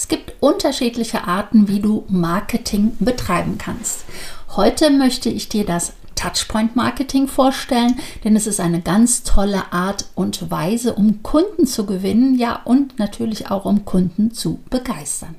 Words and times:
Es 0.00 0.08
gibt 0.08 0.32
unterschiedliche 0.40 1.24
Arten, 1.24 1.68
wie 1.68 1.78
du 1.78 2.06
Marketing 2.08 2.96
betreiben 3.00 3.58
kannst. 3.58 4.06
Heute 4.56 4.88
möchte 4.88 5.28
ich 5.28 5.50
dir 5.50 5.66
das 5.66 5.92
Touchpoint 6.14 6.74
Marketing 6.74 7.28
vorstellen, 7.28 8.00
denn 8.24 8.34
es 8.34 8.46
ist 8.46 8.60
eine 8.60 8.80
ganz 8.80 9.24
tolle 9.24 9.74
Art 9.74 10.06
und 10.14 10.50
Weise, 10.50 10.94
um 10.94 11.22
Kunden 11.22 11.66
zu 11.66 11.84
gewinnen, 11.84 12.38
ja 12.38 12.62
und 12.64 12.98
natürlich 12.98 13.50
auch 13.50 13.66
um 13.66 13.84
Kunden 13.84 14.32
zu 14.32 14.60
begeistern. 14.70 15.34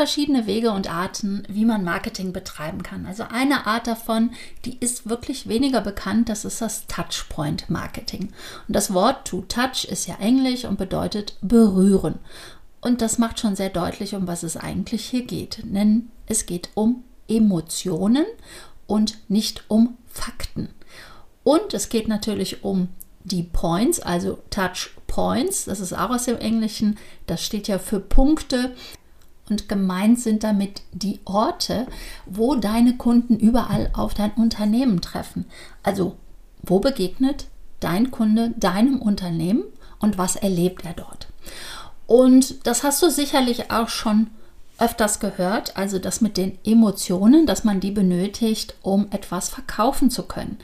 Verschiedene 0.00 0.46
Wege 0.46 0.70
und 0.70 0.90
Arten, 0.90 1.42
wie 1.46 1.66
man 1.66 1.84
Marketing 1.84 2.32
betreiben 2.32 2.82
kann. 2.82 3.04
Also 3.04 3.24
eine 3.30 3.66
Art 3.66 3.86
davon, 3.86 4.30
die 4.64 4.78
ist 4.78 5.10
wirklich 5.10 5.46
weniger 5.46 5.82
bekannt, 5.82 6.30
das 6.30 6.46
ist 6.46 6.62
das 6.62 6.86
Touchpoint 6.86 7.68
Marketing. 7.68 8.32
Und 8.66 8.74
das 8.74 8.94
Wort 8.94 9.28
to 9.28 9.42
touch 9.42 9.84
ist 9.84 10.06
ja 10.06 10.14
englisch 10.18 10.64
und 10.64 10.78
bedeutet 10.78 11.36
berühren. 11.42 12.14
Und 12.80 13.02
das 13.02 13.18
macht 13.18 13.40
schon 13.40 13.56
sehr 13.56 13.68
deutlich, 13.68 14.14
um 14.14 14.26
was 14.26 14.42
es 14.42 14.56
eigentlich 14.56 15.04
hier 15.04 15.26
geht. 15.26 15.58
Denn 15.64 16.08
es 16.24 16.46
geht 16.46 16.70
um 16.72 17.04
Emotionen 17.28 18.24
und 18.86 19.18
nicht 19.28 19.64
um 19.68 19.98
Fakten. 20.06 20.70
Und 21.44 21.74
es 21.74 21.90
geht 21.90 22.08
natürlich 22.08 22.64
um 22.64 22.88
die 23.24 23.42
Points, 23.42 24.00
also 24.00 24.38
Touch 24.48 24.92
Points, 25.06 25.66
das 25.66 25.80
ist 25.80 25.92
auch 25.92 26.10
aus 26.10 26.24
dem 26.24 26.38
Englischen, 26.38 26.96
das 27.26 27.44
steht 27.44 27.68
ja 27.68 27.78
für 27.78 28.00
Punkte. 28.00 28.74
Und 29.50 29.68
gemeint 29.68 30.20
sind 30.20 30.44
damit 30.44 30.82
die 30.92 31.18
Orte, 31.24 31.86
wo 32.24 32.54
deine 32.54 32.96
Kunden 32.96 33.36
überall 33.36 33.90
auf 33.92 34.14
dein 34.14 34.30
Unternehmen 34.32 35.00
treffen. 35.00 35.44
Also, 35.82 36.16
wo 36.62 36.78
begegnet 36.78 37.46
dein 37.80 38.12
Kunde 38.12 38.54
deinem 38.56 39.02
Unternehmen 39.02 39.64
und 39.98 40.18
was 40.18 40.36
erlebt 40.36 40.84
er 40.84 40.92
dort? 40.92 41.26
Und 42.06 42.66
das 42.66 42.84
hast 42.84 43.02
du 43.02 43.10
sicherlich 43.10 43.70
auch 43.72 43.88
schon 43.88 44.28
öfters 44.78 45.20
gehört, 45.20 45.76
also 45.76 45.98
das 45.98 46.20
mit 46.20 46.36
den 46.36 46.56
Emotionen, 46.64 47.46
dass 47.46 47.64
man 47.64 47.80
die 47.80 47.90
benötigt, 47.90 48.74
um 48.82 49.08
etwas 49.10 49.48
verkaufen 49.48 50.10
zu 50.10 50.22
können. 50.22 50.58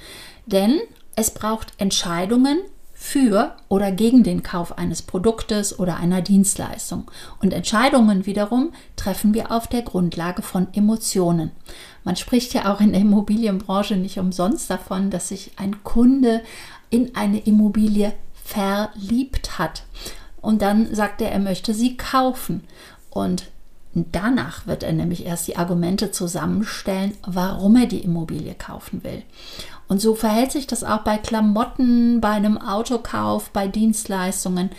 Denn 0.47 0.80
es 1.16 1.32
braucht 1.32 1.72
Entscheidungen 1.78 2.60
für 2.98 3.55
oder 3.69 3.92
gegen 3.92 4.22
den 4.22 4.42
Kauf 4.42 4.78
eines 4.78 5.02
Produktes 5.02 5.78
oder 5.78 5.98
einer 5.98 6.22
Dienstleistung. 6.22 7.11
Und 7.42 7.53
Entscheidungen 7.53 8.25
wiederum 8.25 8.72
treffen 8.97 9.34
wir 9.34 9.53
auf 9.53 9.66
der 9.66 9.83
Grundlage 9.83 10.41
von 10.41 10.69
Emotionen. 10.72 11.50
Man 12.05 12.16
spricht 12.16 12.55
ja 12.55 12.72
auch 12.72 12.80
in 12.80 12.92
der 12.92 13.03
Immobilienbranche 13.03 13.97
nicht 13.97 14.19
umsonst 14.19 14.70
davon, 14.70 15.11
dass 15.11 15.28
sich 15.28 15.53
ein 15.56 15.84
Kunde 15.84 16.42
in 16.88 17.14
eine 17.14 17.38
Immobilie 17.41 18.12
verliebt 18.42 19.58
hat 19.58 19.84
und 20.47 20.62
dann 20.62 20.94
sagt 20.94 21.20
er, 21.20 21.33
er 21.33 21.41
möchte 21.41 21.75
sie 21.75 21.97
kaufen. 21.97 22.62
Und 23.10 23.50
danach 23.94 24.69
wird 24.69 24.84
er 24.84 24.92
nämlich 24.92 25.27
erst 25.27 25.48
die 25.48 25.56
Argumente 25.56 26.12
zusammenstellen, 26.12 27.14
warum 27.27 27.75
er 27.75 27.86
die 27.86 28.05
Immobilie 28.05 28.55
kaufen 28.55 29.03
will. 29.03 29.25
Und 29.88 30.00
so 30.00 30.14
verhält 30.14 30.52
sich 30.52 30.66
das 30.66 30.84
auch 30.84 31.00
bei 31.00 31.16
Klamotten, 31.16 32.20
bei 32.20 32.30
einem 32.30 32.58
Autokauf, 32.58 33.50
bei 33.50 33.68
Dienstleistungen. 33.68 34.70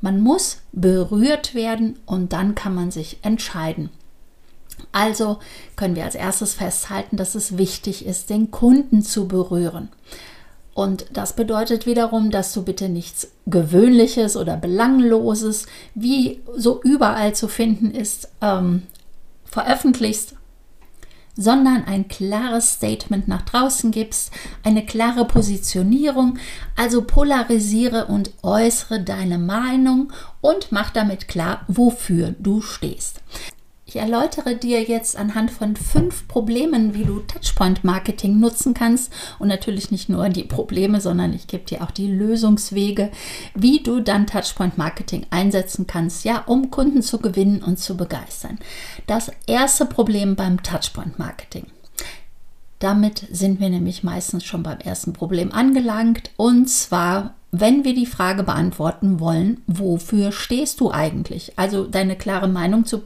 Man 0.00 0.20
muss 0.20 0.58
berührt 0.72 1.54
werden 1.54 1.98
und 2.06 2.32
dann 2.32 2.54
kann 2.54 2.74
man 2.74 2.90
sich 2.90 3.18
entscheiden. 3.22 3.90
Also 4.92 5.38
können 5.76 5.96
wir 5.96 6.04
als 6.04 6.14
erstes 6.14 6.54
festhalten, 6.54 7.16
dass 7.16 7.34
es 7.34 7.58
wichtig 7.58 8.06
ist, 8.06 8.30
den 8.30 8.50
Kunden 8.50 9.02
zu 9.02 9.28
berühren. 9.28 9.88
Und 10.74 11.06
das 11.12 11.34
bedeutet 11.34 11.86
wiederum, 11.86 12.30
dass 12.30 12.52
du 12.52 12.62
bitte 12.62 12.88
nichts 12.88 13.28
Gewöhnliches 13.46 14.36
oder 14.36 14.56
Belangloses, 14.56 15.66
wie 15.94 16.42
so 16.56 16.82
überall 16.82 17.34
zu 17.34 17.46
finden 17.46 17.92
ist, 17.92 18.28
ähm, 18.40 18.82
veröffentlichst, 19.44 20.34
sondern 21.36 21.84
ein 21.84 22.08
klares 22.08 22.74
Statement 22.74 23.28
nach 23.28 23.42
draußen 23.42 23.90
gibst, 23.90 24.32
eine 24.62 24.84
klare 24.84 25.24
Positionierung, 25.24 26.38
also 26.76 27.02
polarisiere 27.02 28.06
und 28.06 28.32
äußere 28.42 29.00
deine 29.00 29.38
Meinung 29.38 30.12
und 30.40 30.70
mach 30.70 30.90
damit 30.90 31.28
klar, 31.28 31.62
wofür 31.68 32.34
du 32.38 32.60
stehst. 32.60 33.20
Ich 33.94 34.00
erläutere 34.00 34.56
dir 34.56 34.82
jetzt 34.82 35.16
anhand 35.16 35.52
von 35.52 35.76
fünf 35.76 36.26
Problemen, 36.26 36.94
wie 36.94 37.04
du 37.04 37.20
Touchpoint-Marketing 37.20 38.40
nutzen 38.40 38.74
kannst. 38.74 39.12
Und 39.38 39.46
natürlich 39.46 39.92
nicht 39.92 40.08
nur 40.08 40.28
die 40.30 40.42
Probleme, 40.42 41.00
sondern 41.00 41.32
ich 41.32 41.46
gebe 41.46 41.62
dir 41.62 41.80
auch 41.80 41.92
die 41.92 42.08
Lösungswege, 42.08 43.12
wie 43.54 43.84
du 43.84 44.00
dann 44.00 44.26
Touchpoint-Marketing 44.26 45.26
einsetzen 45.30 45.86
kannst, 45.86 46.24
ja, 46.24 46.42
um 46.46 46.72
Kunden 46.72 47.02
zu 47.02 47.18
gewinnen 47.18 47.62
und 47.62 47.78
zu 47.78 47.96
begeistern. 47.96 48.58
Das 49.06 49.30
erste 49.46 49.86
Problem 49.86 50.34
beim 50.34 50.60
Touchpoint-Marketing. 50.60 51.66
Damit 52.80 53.28
sind 53.30 53.60
wir 53.60 53.70
nämlich 53.70 54.02
meistens 54.02 54.42
schon 54.42 54.64
beim 54.64 54.80
ersten 54.80 55.12
Problem 55.12 55.52
angelangt. 55.52 56.32
Und 56.36 56.68
zwar 56.68 57.36
wenn 57.56 57.84
wir 57.84 57.94
die 57.94 58.04
Frage 58.04 58.42
beantworten 58.42 59.20
wollen, 59.20 59.62
wofür 59.68 60.32
stehst 60.32 60.80
du 60.80 60.90
eigentlich? 60.90 61.52
Also 61.54 61.84
deine 61.84 62.16
klare 62.16 62.48
Meinung 62.48 62.84
zu 62.84 63.02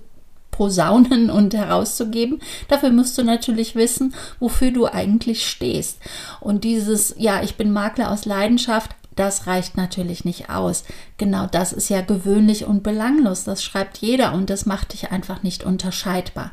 posaunen 0.58 1.30
und 1.38 1.54
herauszugeben. 1.54 2.40
Dafür 2.66 2.90
musst 2.90 3.16
du 3.16 3.22
natürlich 3.22 3.76
wissen, 3.76 4.14
wofür 4.40 4.72
du 4.72 4.86
eigentlich 4.86 5.48
stehst. 5.48 5.98
Und 6.40 6.64
dieses, 6.64 7.14
ja, 7.16 7.42
ich 7.42 7.56
bin 7.56 7.72
Makler 7.72 8.10
aus 8.10 8.26
Leidenschaft, 8.26 8.90
das 9.14 9.46
reicht 9.46 9.76
natürlich 9.76 10.24
nicht 10.24 10.50
aus. 10.50 10.84
Genau 11.16 11.46
das 11.46 11.72
ist 11.72 11.88
ja 11.88 12.02
gewöhnlich 12.02 12.66
und 12.66 12.82
belanglos. 12.82 13.44
Das 13.44 13.64
schreibt 13.64 13.98
jeder 13.98 14.32
und 14.32 14.48
das 14.50 14.66
macht 14.66 14.92
dich 14.92 15.10
einfach 15.10 15.42
nicht 15.42 15.64
unterscheidbar. 15.64 16.52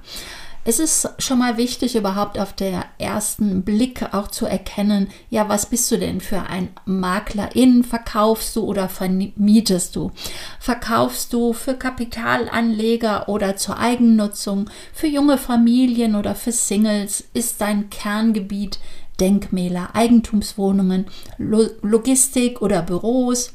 Es 0.68 0.80
ist 0.80 1.08
schon 1.20 1.38
mal 1.38 1.58
wichtig, 1.58 1.96
überhaupt 1.96 2.40
auf 2.40 2.52
der 2.52 2.86
ersten 2.98 3.62
Blick 3.62 4.02
auch 4.16 4.30
zu 4.30 4.48
erkennen, 4.48 5.10
ja, 5.30 5.48
was 5.48 5.68
bist 5.68 5.92
du 5.92 6.00
denn 6.00 6.22
für 6.22 6.42
ein 6.42 6.70
Maklerin? 6.86 7.84
Verkaufst 7.84 8.56
du 8.56 8.64
oder 8.64 8.90
vermietest 8.90 9.96
du? 9.96 10.12
Verkaufst 10.60 11.32
du 11.34 11.54
für 11.54 11.76
Kapitalanleger 11.76 13.30
oder 13.30 13.58
zur 13.58 13.78
Eigennutzung, 13.78 14.68
für 14.92 15.06
junge 15.06 15.38
Familien 15.38 16.16
oder 16.16 16.34
für 16.34 16.52
Singles? 16.52 17.24
Ist 17.36 17.62
dein 17.62 17.92
Kerngebiet 17.92 18.80
Denkmäler, 19.20 19.90
Eigentumswohnungen, 19.94 21.06
Logistik 21.38 22.64
oder 22.64 22.82
Büros? 22.82 23.54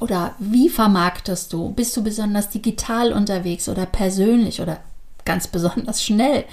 Oder 0.00 0.34
wie 0.38 0.70
vermarktest 0.70 1.52
du? 1.52 1.72
Bist 1.72 1.94
du 1.94 2.02
besonders 2.02 2.48
digital 2.48 3.12
unterwegs 3.12 3.68
oder 3.68 3.84
persönlich 3.84 4.62
oder 4.62 4.80
ganz 5.24 5.46
besonders 5.48 6.02
schnell. 6.02 6.44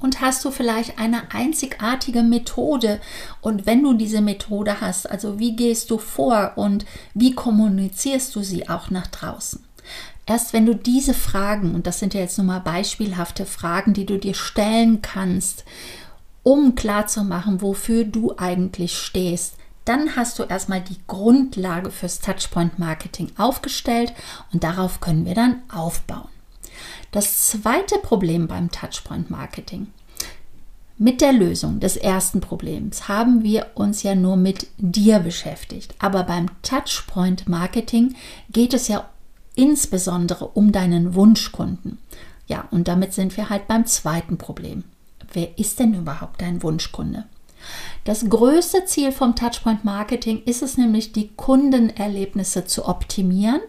Und 0.00 0.22
hast 0.22 0.44
du 0.44 0.50
vielleicht 0.50 0.98
eine 0.98 1.30
einzigartige 1.32 2.22
Methode? 2.22 3.00
Und 3.42 3.66
wenn 3.66 3.82
du 3.82 3.92
diese 3.92 4.22
Methode 4.22 4.80
hast, 4.80 5.10
also 5.10 5.38
wie 5.38 5.54
gehst 5.54 5.90
du 5.90 5.98
vor 5.98 6.52
und 6.56 6.86
wie 7.12 7.34
kommunizierst 7.34 8.34
du 8.34 8.42
sie 8.42 8.68
auch 8.68 8.90
nach 8.90 9.06
draußen? 9.08 9.62
Erst 10.24 10.52
wenn 10.52 10.64
du 10.64 10.74
diese 10.74 11.12
Fragen, 11.12 11.74
und 11.74 11.86
das 11.86 11.98
sind 11.98 12.14
ja 12.14 12.20
jetzt 12.20 12.38
nur 12.38 12.46
mal 12.46 12.60
beispielhafte 12.60 13.44
Fragen, 13.44 13.92
die 13.92 14.06
du 14.06 14.18
dir 14.18 14.34
stellen 14.34 15.02
kannst, 15.02 15.64
um 16.42 16.74
klarzumachen, 16.74 17.60
wofür 17.60 18.04
du 18.04 18.34
eigentlich 18.38 18.96
stehst, 18.96 19.56
dann 19.84 20.16
hast 20.16 20.38
du 20.38 20.44
erstmal 20.44 20.80
die 20.80 21.00
Grundlage 21.08 21.90
fürs 21.90 22.20
Touchpoint 22.20 22.78
Marketing 22.78 23.32
aufgestellt 23.36 24.12
und 24.52 24.62
darauf 24.62 25.00
können 25.00 25.26
wir 25.26 25.34
dann 25.34 25.62
aufbauen. 25.68 26.28
Das 27.10 27.48
zweite 27.48 27.98
Problem 27.98 28.46
beim 28.46 28.70
Touchpoint 28.70 29.30
Marketing. 29.30 29.88
Mit 30.96 31.20
der 31.20 31.32
Lösung 31.32 31.80
des 31.80 31.96
ersten 31.96 32.40
Problems 32.40 33.08
haben 33.08 33.42
wir 33.42 33.68
uns 33.74 34.02
ja 34.02 34.14
nur 34.14 34.36
mit 34.36 34.68
dir 34.76 35.18
beschäftigt. 35.18 35.94
Aber 35.98 36.22
beim 36.22 36.46
Touchpoint 36.62 37.48
Marketing 37.48 38.14
geht 38.52 38.74
es 38.74 38.86
ja 38.86 39.08
insbesondere 39.56 40.46
um 40.46 40.70
deinen 40.72 41.14
Wunschkunden. 41.14 41.98
Ja, 42.46 42.68
und 42.70 42.86
damit 42.86 43.12
sind 43.12 43.36
wir 43.36 43.50
halt 43.50 43.66
beim 43.66 43.86
zweiten 43.86 44.38
Problem. 44.38 44.84
Wer 45.32 45.58
ist 45.58 45.80
denn 45.80 45.94
überhaupt 45.94 46.40
dein 46.42 46.62
Wunschkunde? 46.62 47.24
Das 48.04 48.28
größte 48.28 48.86
Ziel 48.86 49.12
vom 49.12 49.36
Touchpoint 49.36 49.84
Marketing 49.84 50.42
ist 50.44 50.62
es 50.62 50.78
nämlich, 50.78 51.12
die 51.12 51.28
Kundenerlebnisse 51.36 52.64
zu 52.64 52.86
optimieren 52.86 53.60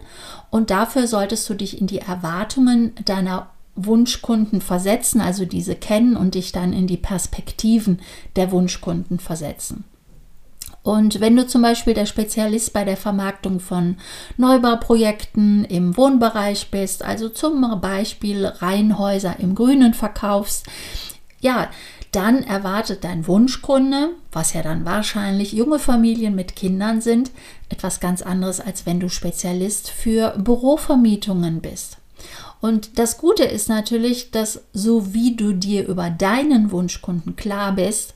und 0.50 0.70
dafür 0.70 1.06
solltest 1.06 1.48
du 1.50 1.54
dich 1.54 1.80
in 1.80 1.86
die 1.86 1.98
Erwartungen 1.98 2.92
deiner 3.04 3.50
Wunschkunden 3.74 4.60
versetzen, 4.60 5.20
also 5.20 5.44
diese 5.44 5.74
kennen 5.74 6.16
und 6.16 6.34
dich 6.34 6.52
dann 6.52 6.72
in 6.72 6.86
die 6.86 6.96
Perspektiven 6.96 8.00
der 8.36 8.52
Wunschkunden 8.52 9.18
versetzen. 9.18 9.84
Und 10.82 11.20
wenn 11.20 11.36
du 11.36 11.46
zum 11.46 11.62
Beispiel 11.62 11.94
der 11.94 12.06
Spezialist 12.06 12.72
bei 12.72 12.84
der 12.84 12.96
Vermarktung 12.96 13.60
von 13.60 13.96
Neubauprojekten 14.36 15.64
im 15.64 15.96
Wohnbereich 15.96 16.70
bist, 16.70 17.04
also 17.04 17.28
zum 17.28 17.80
Beispiel 17.80 18.46
Reihenhäuser 18.46 19.36
im 19.38 19.54
Grünen 19.54 19.94
verkaufst, 19.94 20.66
ja, 21.40 21.70
dann 22.12 22.42
erwartet 22.42 23.04
dein 23.04 23.26
Wunschkunde, 23.26 24.10
was 24.30 24.52
ja 24.52 24.62
dann 24.62 24.84
wahrscheinlich 24.84 25.52
junge 25.52 25.78
Familien 25.78 26.34
mit 26.34 26.54
Kindern 26.54 27.00
sind, 27.00 27.30
etwas 27.70 28.00
ganz 28.00 28.22
anderes, 28.22 28.60
als 28.60 28.86
wenn 28.86 29.00
du 29.00 29.08
Spezialist 29.08 29.90
für 29.90 30.34
Bürovermietungen 30.38 31.60
bist. 31.60 31.96
Und 32.60 32.98
das 32.98 33.18
Gute 33.18 33.44
ist 33.44 33.68
natürlich, 33.68 34.30
dass 34.30 34.62
so 34.72 35.14
wie 35.14 35.34
du 35.34 35.52
dir 35.52 35.88
über 35.88 36.10
deinen 36.10 36.70
Wunschkunden 36.70 37.34
klar 37.34 37.72
bist, 37.72 38.14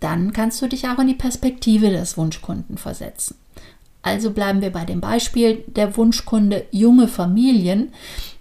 dann 0.00 0.32
kannst 0.32 0.60
du 0.60 0.66
dich 0.66 0.88
auch 0.88 0.98
in 0.98 1.06
die 1.06 1.14
Perspektive 1.14 1.90
des 1.90 2.16
Wunschkunden 2.16 2.76
versetzen. 2.76 3.36
Also 4.02 4.32
bleiben 4.32 4.62
wir 4.62 4.70
bei 4.70 4.84
dem 4.84 5.00
Beispiel 5.00 5.64
der 5.66 5.96
Wunschkunde 5.96 6.66
junge 6.72 7.08
Familien. 7.08 7.92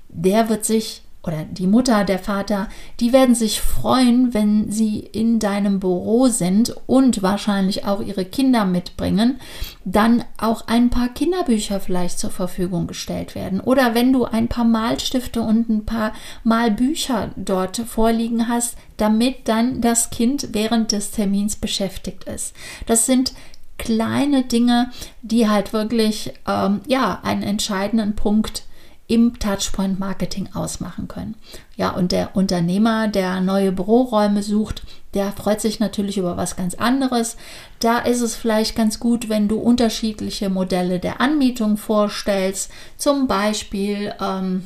Der 0.10 0.50
wird 0.50 0.66
sich 0.66 1.03
oder 1.26 1.46
die 1.46 1.68
Mutter, 1.68 2.04
der 2.04 2.20
Vater, 2.20 2.68
die 3.00 3.14
werden 3.14 3.34
sich 3.34 3.62
freuen, 3.62 4.34
wenn 4.34 4.70
sie 4.70 5.00
in 5.00 5.40
deinem 5.40 5.80
Büro 5.80 6.28
sind 6.28 6.76
und 6.86 7.24
wahrscheinlich 7.24 7.86
auch 7.86 8.02
ihre 8.02 8.26
Kinder 8.26 8.66
mitbringen, 8.66 9.40
dann 9.86 10.26
auch 10.38 10.68
ein 10.68 10.90
paar 10.90 11.08
Kinderbücher 11.10 11.80
vielleicht 11.80 12.20
zur 12.20 12.30
Verfügung 12.30 12.88
gestellt 12.88 13.36
werden. 13.36 13.62
Oder 13.62 13.96
wenn 13.96 14.12
du 14.12 14.26
ein 14.26 14.50
paar 14.50 14.66
Malstifte 14.66 15.42
und 15.42 15.70
ein 15.70 15.86
paar 15.86 16.12
Malbücher 16.44 17.32
dort 17.38 17.78
vorliegen 17.78 18.50
hast, 18.50 18.76
damit 18.98 19.48
dann 19.48 19.80
das 19.80 20.10
Kind 20.10 20.50
während 20.52 20.92
des 20.92 21.12
Termins 21.12 21.56
beschäftigt 21.56 22.26
ist. 22.26 22.54
Das 22.86 23.06
sind 23.06 23.34
kleine 23.78 24.44
Dinge, 24.44 24.92
die 25.22 25.50
halt 25.50 25.72
wirklich 25.72 26.34
ähm, 26.48 26.82
ja 26.86 27.20
einen 27.24 27.44
entscheidenden 27.44 28.16
Punkt 28.16 28.64
im 29.08 29.38
Touchpoint 29.38 30.00
Marketing 30.00 30.50
ausmachen 30.54 31.08
können. 31.08 31.36
Ja, 31.76 31.90
und 31.90 32.12
der 32.12 32.36
Unternehmer, 32.36 33.08
der 33.08 33.42
neue 33.42 33.72
Büroräume 33.72 34.44
sucht, 34.44 34.84
der 35.14 35.32
freut 35.32 35.62
sich 35.62 35.80
natürlich 35.80 36.18
über 36.18 36.38
was 36.38 36.56
ganz 36.56 36.76
anderes. 36.76 37.38
Da 37.80 38.00
ist 38.00 38.22
es 38.22 38.36
vielleicht 38.36 38.76
ganz 38.76 39.00
gut, 39.00 39.30
wenn 39.30 39.48
du 39.48 39.58
unterschiedliche 39.58 40.50
Modelle 40.50 41.00
der 41.00 41.20
Anmietung 41.20 41.78
vorstellst. 41.78 42.72
Zum 42.98 43.28
Beispiel 43.28 44.14
ähm, 44.22 44.64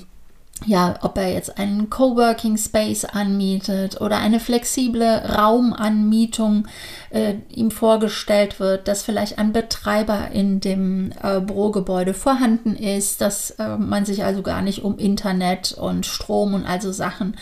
ja, 0.65 0.95
ob 1.01 1.18
er 1.18 1.31
jetzt 1.31 1.59
einen 1.59 1.89
Coworking 1.89 2.57
Space 2.57 3.06
anmietet 3.06 4.01
oder 4.01 4.18
eine 4.18 4.39
flexible 4.39 5.04
Raumanmietung 5.04 6.68
äh, 7.12 7.36
ihm 7.50 7.69
vorgestellt 7.69 8.59
wird, 8.59 8.88
dass 8.88 9.04
vielleicht 9.04 9.38
ein 9.38 9.54
Betreiber 9.54 10.31
in 10.31 10.59
dem 10.59 11.12
äh, 11.21 11.39
Bürogebäude 11.42 12.13
vorhanden 12.13 12.75
ist, 12.75 13.21
dass 13.21 13.51
äh, 13.51 13.77
man 13.77 14.06
sich 14.06 14.24
also 14.24 14.42
gar 14.42 14.62
nicht 14.62 14.83
um 14.83 14.98
Internet 14.98 15.74
und 15.74 16.06
Strom 16.06 16.56
und 16.56 16.65
also 16.65 16.92
Sachen 16.92 17.38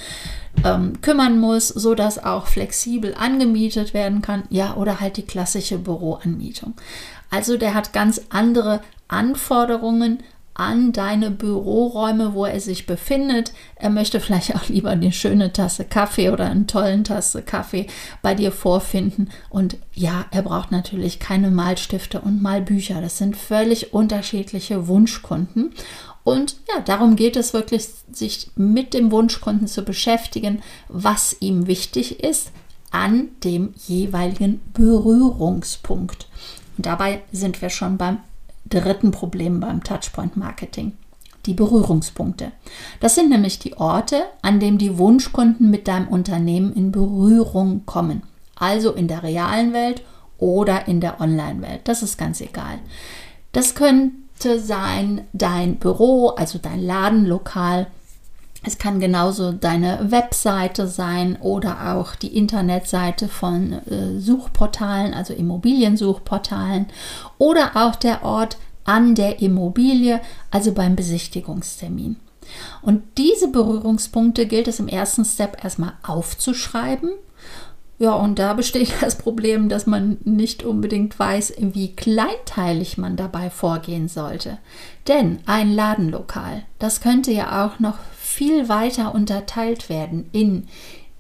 ähm, 0.63 1.01
kümmern 1.01 1.39
muss, 1.39 1.69
so 1.69 1.95
dass 1.95 2.23
auch 2.23 2.47
flexibel 2.47 3.15
angemietet 3.17 3.93
werden 3.93 4.21
kann, 4.21 4.43
ja, 4.49 4.75
oder 4.75 4.99
halt 4.99 5.17
die 5.17 5.25
klassische 5.25 5.77
Büroanmietung. 5.77 6.73
Also 7.29 7.57
der 7.57 7.73
hat 7.73 7.93
ganz 7.93 8.21
andere 8.29 8.81
Anforderungen 9.07 10.19
an 10.55 10.93
deine 10.93 11.31
Büroräume, 11.31 12.33
wo 12.33 12.45
er 12.45 12.59
sich 12.61 12.85
befindet. 12.85 13.53
Er 13.75 13.89
möchte 13.89 14.19
vielleicht 14.19 14.55
auch 14.55 14.67
lieber 14.69 14.89
eine 14.89 15.11
schöne 15.11 15.53
Tasse 15.53 15.83
Kaffee 15.83 16.29
oder 16.29 16.45
einen 16.45 16.65
tollen 16.65 17.03
Tasse 17.03 17.41
Kaffee 17.41 17.87
bei 18.21 18.33
dir 18.33 18.51
vorfinden. 18.51 19.29
Und 19.49 19.77
ja, 19.93 20.25
er 20.31 20.41
braucht 20.41 20.71
natürlich 20.71 21.19
keine 21.19 21.51
Malstifte 21.51 22.21
und 22.21 22.41
Malbücher. 22.41 23.01
Das 23.01 23.17
sind 23.17 23.35
völlig 23.35 23.93
unterschiedliche 23.93 24.87
Wunschkunden. 24.87 25.73
Und 26.23 26.55
ja, 26.73 26.81
darum 26.81 27.17
geht 27.17 27.35
es 27.35 27.53
wirklich, 27.53 27.87
sich 28.11 28.49
mit 28.55 28.93
dem 28.93 29.11
Wunschkunden 29.11 29.67
zu 29.67 29.83
beschäftigen, 29.83 30.63
was 30.87 31.35
ihm 31.41 31.67
wichtig 31.67 32.23
ist 32.23 32.51
an 32.91 33.27
dem 33.43 33.73
jeweiligen 33.87 34.61
Berührungspunkt. 34.73 36.27
Und 36.77 36.85
dabei 36.85 37.21
sind 37.31 37.61
wir 37.61 37.69
schon 37.69 37.97
beim 37.97 38.19
dritten 38.69 39.11
Problem 39.11 39.59
beim 39.59 39.83
Touchpoint 39.83 40.37
Marketing. 40.37 40.93
Die 41.45 41.53
Berührungspunkte. 41.53 42.51
Das 42.99 43.13
sind 43.13 43.29
nämlich 43.29 43.59
die 43.59 43.77
Orte, 43.77 44.23
an 44.41 44.59
denen 44.59 44.79
die 44.79 44.97
Wunschkunden 44.97 45.69
mit 45.69 45.87
deinem 45.87 46.07
Unternehmen 46.07 46.73
in 46.73 46.91
Berührung 46.91 47.85
kommen. 47.85 48.23
Also 48.55 48.93
in 48.93 49.07
der 49.07 49.21
realen 49.21 49.71
Welt 49.71 50.01
oder 50.37 50.87
in 50.87 51.01
der 51.01 51.21
Online-Welt. 51.21 51.81
Das 51.83 52.01
ist 52.01 52.17
ganz 52.17 52.41
egal. 52.41 52.79
Das 53.51 53.75
könnte 53.75 54.59
sein 54.59 55.21
dein 55.33 55.75
Büro, 55.75 56.29
also 56.29 56.57
dein 56.57 56.81
Ladenlokal, 56.81 57.87
es 58.65 58.77
kann 58.77 58.99
genauso 58.99 59.51
deine 59.51 60.11
Webseite 60.11 60.87
sein 60.87 61.37
oder 61.39 61.95
auch 61.95 62.15
die 62.15 62.35
Internetseite 62.35 63.27
von 63.27 63.73
äh, 63.73 64.19
Suchportalen, 64.19 65.13
also 65.13 65.33
Immobiliensuchportalen 65.33 66.87
oder 67.37 67.71
auch 67.75 67.95
der 67.95 68.23
Ort 68.23 68.57
an 68.83 69.15
der 69.15 69.41
Immobilie, 69.41 70.21
also 70.51 70.71
beim 70.71 70.95
Besichtigungstermin. 70.95 72.17
Und 72.81 73.03
diese 73.17 73.47
Berührungspunkte 73.47 74.45
gilt 74.45 74.67
es 74.67 74.79
im 74.79 74.87
ersten 74.87 75.25
Step 75.25 75.63
erstmal 75.63 75.93
aufzuschreiben. 76.03 77.09
Ja, 77.97 78.13
und 78.13 78.39
da 78.39 78.53
besteht 78.53 78.93
das 79.01 79.17
Problem, 79.17 79.69
dass 79.69 79.85
man 79.85 80.17
nicht 80.23 80.63
unbedingt 80.63 81.17
weiß, 81.17 81.53
wie 81.57 81.95
kleinteilig 81.95 82.97
man 82.97 83.15
dabei 83.15 83.49
vorgehen 83.49 84.07
sollte. 84.07 84.57
Denn 85.07 85.39
ein 85.45 85.73
Ladenlokal, 85.73 86.63
das 86.79 87.01
könnte 87.01 87.31
ja 87.31 87.65
auch 87.65 87.79
noch 87.79 87.97
viel 88.35 88.67
weiter 88.67 89.15
unterteilt 89.15 89.87
werden 89.87 90.29
in 90.33 90.67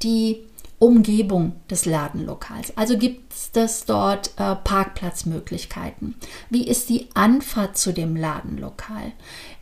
die 0.03 0.43
Umgebung 0.79 1.53
des 1.69 1.85
Ladenlokals. 1.85 2.75
Also 2.77 2.97
gibt 2.97 3.33
es 3.53 3.85
dort 3.85 4.31
äh, 4.37 4.55
Parkplatzmöglichkeiten. 4.55 6.15
Wie 6.49 6.67
ist 6.67 6.89
die 6.89 7.07
Anfahrt 7.13 7.77
zu 7.77 7.93
dem 7.93 8.17
Ladenlokal? 8.17 9.13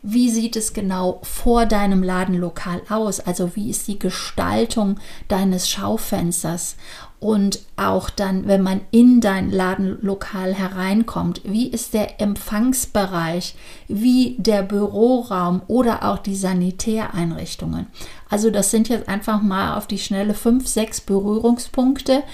Wie 0.06 0.28
sieht 0.28 0.54
es 0.54 0.74
genau 0.74 1.20
vor 1.22 1.64
deinem 1.64 2.02
Ladenlokal 2.02 2.82
aus? 2.90 3.20
Also 3.20 3.56
wie 3.56 3.70
ist 3.70 3.88
die 3.88 3.98
Gestaltung 3.98 5.00
deines 5.28 5.70
Schaufensters? 5.70 6.76
Und 7.20 7.60
auch 7.76 8.10
dann, 8.10 8.46
wenn 8.46 8.60
man 8.60 8.82
in 8.90 9.22
dein 9.22 9.50
Ladenlokal 9.50 10.52
hereinkommt, 10.52 11.40
wie 11.44 11.68
ist 11.68 11.94
der 11.94 12.20
Empfangsbereich, 12.20 13.56
wie 13.88 14.36
der 14.38 14.62
Büroraum 14.62 15.62
oder 15.68 16.04
auch 16.04 16.18
die 16.18 16.36
Sanitäreinrichtungen. 16.36 17.86
Also 18.28 18.50
das 18.50 18.70
sind 18.70 18.90
jetzt 18.90 19.08
einfach 19.08 19.40
mal 19.40 19.74
auf 19.78 19.86
die 19.86 19.96
schnelle 19.98 20.34
fünf, 20.34 20.68
sechs 20.68 21.00
Berührungspunkte, 21.00 22.24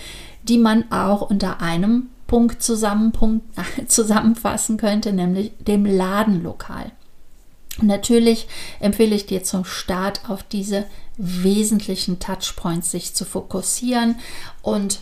die 0.43 0.59
man 0.59 0.91
auch 0.91 1.31
unter 1.31 1.61
einem 1.61 2.09
Punkt 2.27 2.61
zusammenfassen 3.87 4.77
könnte, 4.77 5.13
nämlich 5.13 5.53
dem 5.61 5.87
Ladenlokal. 5.87 6.91
Natürlich 7.83 8.47
empfehle 8.81 9.15
ich 9.15 9.27
dir 9.27 9.43
zum 9.43 9.65
Start 9.65 10.29
auf 10.29 10.43
diese 10.43 10.87
wesentlichen 11.17 12.19
Touchpoints 12.19 12.91
sich 12.91 13.15
zu 13.15 13.25
fokussieren 13.25 14.17
und 14.63 15.01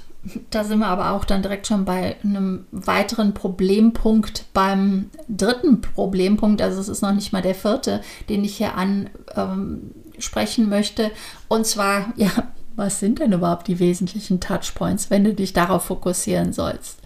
da 0.51 0.65
sind 0.65 0.81
wir 0.81 0.87
aber 0.87 1.13
auch 1.13 1.25
dann 1.25 1.43
direkt 1.43 1.67
schon 1.67 1.85
bei 1.85 2.17
einem 2.23 2.67
weiteren 2.71 3.35
Problempunkt, 3.35 4.45
beim 4.53 5.11
dritten 5.29 5.81
Problempunkt, 5.81 6.61
also 6.61 6.81
es 6.81 6.89
ist 6.89 7.03
noch 7.03 7.13
nicht 7.13 7.33
mal 7.33 7.43
der 7.43 7.55
vierte, 7.55 8.01
den 8.29 8.45
ich 8.45 8.57
hier 8.57 8.75
ansprechen 8.75 10.65
ähm, 10.65 10.71
möchte. 10.71 11.11
Und 11.47 11.67
zwar, 11.67 12.13
ja, 12.17 12.31
was 12.77 13.01
sind 13.01 13.21
denn 13.21 13.33
überhaupt 13.33 13.69
die 13.69 13.79
wesentlichen 13.79 14.41
Touchpoints, 14.41 15.11
wenn 15.11 15.25
du 15.25 15.35
dich 15.35 15.53
darauf 15.53 15.85
fokussieren 15.85 16.53
sollst? 16.53 16.99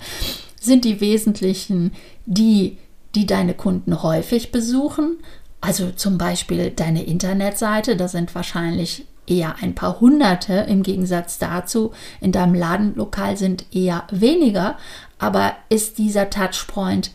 Sind 0.61 0.85
die 0.85 1.01
wesentlichen 1.01 1.93
die, 2.27 2.79
die 3.15 3.27
deine 3.27 3.55
Kunden 3.55 4.03
häufig 4.03 4.53
besuchen 4.53 5.19
also 5.63 5.93
zum 5.93 6.19
Beispiel 6.19 6.71
deine 6.71 7.05
Internetseite, 7.05 7.97
da 7.97 8.09
sind 8.09 8.35
wahrscheinlich 8.35 9.07
eher 9.29 9.55
ein 9.63 9.75
paar 9.75 10.01
Hunderte 10.01 10.55
im 10.69 10.83
Gegensatz 10.83 11.39
dazu. 11.39 11.93
In 12.21 12.33
deinem 12.33 12.55
Ladenlokal 12.55 13.37
sind 13.37 13.65
eher 13.73 14.05
weniger, 14.11 14.77
aber 15.19 15.53
ist 15.69 15.99
dieser 15.99 16.29
Touchpoint 16.31 17.13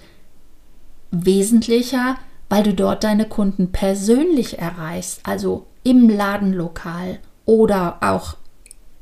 wesentlicher, 1.11 2.15
weil 2.47 2.63
du 2.63 2.73
dort 2.73 3.03
deine 3.03 3.25
Kunden 3.25 3.73
persönlich 3.73 4.57
erreichst, 4.59 5.19
also 5.23 5.67
im 5.83 6.09
Ladenlokal 6.09 7.19
oder 7.45 7.97
auch 8.01 8.37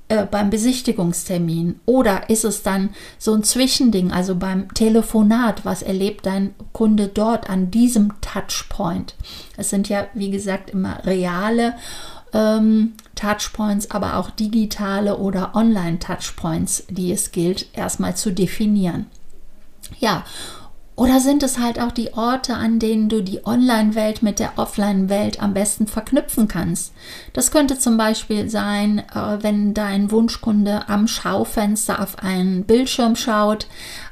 äh, 0.07 0.25
beim 0.25 0.49
Besichtigungstermin? 0.49 1.79
Oder 1.85 2.29
ist 2.29 2.45
es 2.45 2.63
dann 2.63 2.89
so 3.17 3.33
ein 3.33 3.43
Zwischending, 3.43 4.11
also 4.11 4.35
beim 4.35 4.73
Telefonat? 4.73 5.65
Was 5.65 5.81
erlebt 5.81 6.25
dein 6.25 6.53
Kunde 6.73 7.07
dort 7.07 7.49
an 7.49 7.71
diesem 7.71 8.13
Touchpoint? 8.21 9.15
Es 9.57 9.69
sind 9.69 9.89
ja, 9.89 10.07
wie 10.13 10.29
gesagt, 10.29 10.69
immer 10.69 11.03
reale 11.05 11.75
ähm, 12.33 12.93
Touchpoints, 13.15 13.91
aber 13.91 14.17
auch 14.17 14.29
digitale 14.29 15.17
oder 15.17 15.55
Online-Touchpoints, 15.55 16.85
die 16.89 17.11
es 17.11 17.31
gilt, 17.31 17.67
erstmal 17.73 18.15
zu 18.15 18.31
definieren. 18.31 19.07
Ja, 19.99 20.23
Oder 20.95 21.19
sind 21.19 21.43
es 21.43 21.59
halt 21.59 21.79
auch 21.79 21.91
die 21.91 22.13
Orte, 22.13 22.55
an 22.55 22.79
denen 22.79 23.09
du 23.09 23.21
die 23.21 23.45
Online-Welt 23.45 24.23
mit 24.23 24.39
der 24.39 24.53
Offline-Welt 24.57 25.41
am 25.41 25.53
besten 25.53 25.87
verknüpfen 25.87 26.47
kannst? 26.47 26.93
Das 27.33 27.51
könnte 27.51 27.77
zum 27.77 27.97
Beispiel 27.97 28.49
sein, 28.49 28.99
äh, 28.99 29.37
wenn 29.41 29.73
dein 29.73 30.09
Wunschkunde 30.09 30.87
am 30.87 31.07
Schaufenster 31.07 32.01
auf 32.01 32.19
einen 32.19 32.63
Bildschirm 32.63 33.17
schaut, 33.17 33.67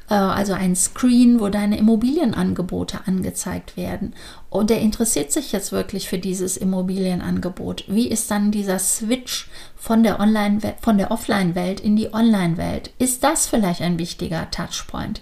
äh, 0.10 0.14
also 0.16 0.52
ein 0.52 0.76
Screen, 0.76 1.40
wo 1.40 1.48
deine 1.48 1.78
Immobilienangebote 1.78 3.00
angezeigt 3.06 3.78
werden. 3.78 4.14
Und 4.50 4.70
er 4.70 4.82
interessiert 4.82 5.32
sich 5.32 5.54
jetzt 5.54 5.72
wirklich 5.72 6.10
für 6.10 6.20
dieses 6.20 6.58
Immobilienangebot. 6.58 7.86
Wie 7.88 8.10
ist 8.10 8.30
dann 8.30 8.52
dieser 8.52 8.80
Switch 8.80 9.50
von 9.78 10.04
der 10.04 10.20
Online, 10.20 10.60
von 10.82 10.98
der 10.98 11.12
Offline-Welt 11.12 11.80
in 11.80 11.96
die 11.96 12.14
Online-Welt? 12.14 12.92
Ist 13.00 13.24
das 13.24 13.48
vielleicht 13.48 13.82
ein 13.82 13.98
wichtiger 14.00 14.52
Touchpoint? 14.52 15.22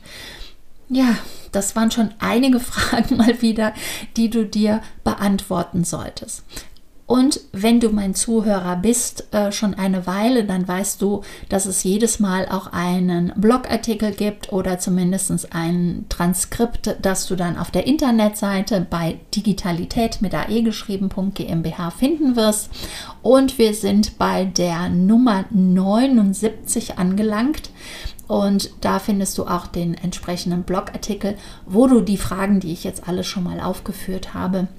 Ja, 0.94 1.16
das 1.54 1.76
waren 1.78 1.90
schon 1.90 2.10
einige 2.20 2.60
Fragen 2.60 3.18
mal 3.18 3.42
wieder, 3.42 3.74
die 4.18 4.30
du 4.30 4.46
dir 4.46 4.82
beantworten 5.04 5.86
solltest. 5.86 6.44
Und 7.06 7.42
wenn 7.52 7.82
du 7.82 7.90
mein 7.90 8.16
Zuhörer 8.16 8.78
bist, 8.78 9.34
äh, 9.34 9.52
schon 9.52 9.74
eine 9.74 10.08
Weile, 10.08 10.46
dann 10.46 10.66
weißt 10.66 11.02
du, 11.02 11.24
dass 11.50 11.66
es 11.66 11.84
jedes 11.84 12.22
Mal 12.22 12.48
auch 12.48 12.68
einen 12.72 13.34
Blogartikel 13.36 14.12
gibt 14.14 14.54
oder 14.54 14.80
zumindest 14.80 15.54
ein 15.54 16.06
Transkript, 16.08 16.96
das 17.02 17.28
du 17.28 17.36
dann 17.36 17.58
auf 17.58 17.70
der 17.70 17.86
Internetseite 17.86 18.88
bei 18.90 19.20
Digitalität 19.36 20.22
mit 20.22 20.34
AE 20.34 20.62
geschrieben.gmbH 20.62 21.92
finden 21.92 22.38
wirst. 22.38 22.70
Und 23.22 23.58
wir 23.58 23.74
sind 23.74 24.18
bei 24.18 24.46
der 24.46 24.88
Nummer 24.88 25.44
79 25.50 26.98
angelangt. 26.98 27.72
Und 28.32 28.72
da 28.80 29.00
findest 29.00 29.38
du 29.38 29.46
auch 29.46 29.68
den 29.68 29.94
entsprechenden 29.94 30.64
Blogartikel, 30.64 31.36
wo 31.66 31.88
du 31.88 32.00
die 32.00 32.16
Fragen, 32.16 32.62
die 32.62 32.72
ich 32.72 32.86
jetzt 32.86 33.06
alle 33.06 33.26
schon 33.26 33.44
mal 33.44 33.60
aufgeführt 33.60 34.34
habe, 34.34 34.70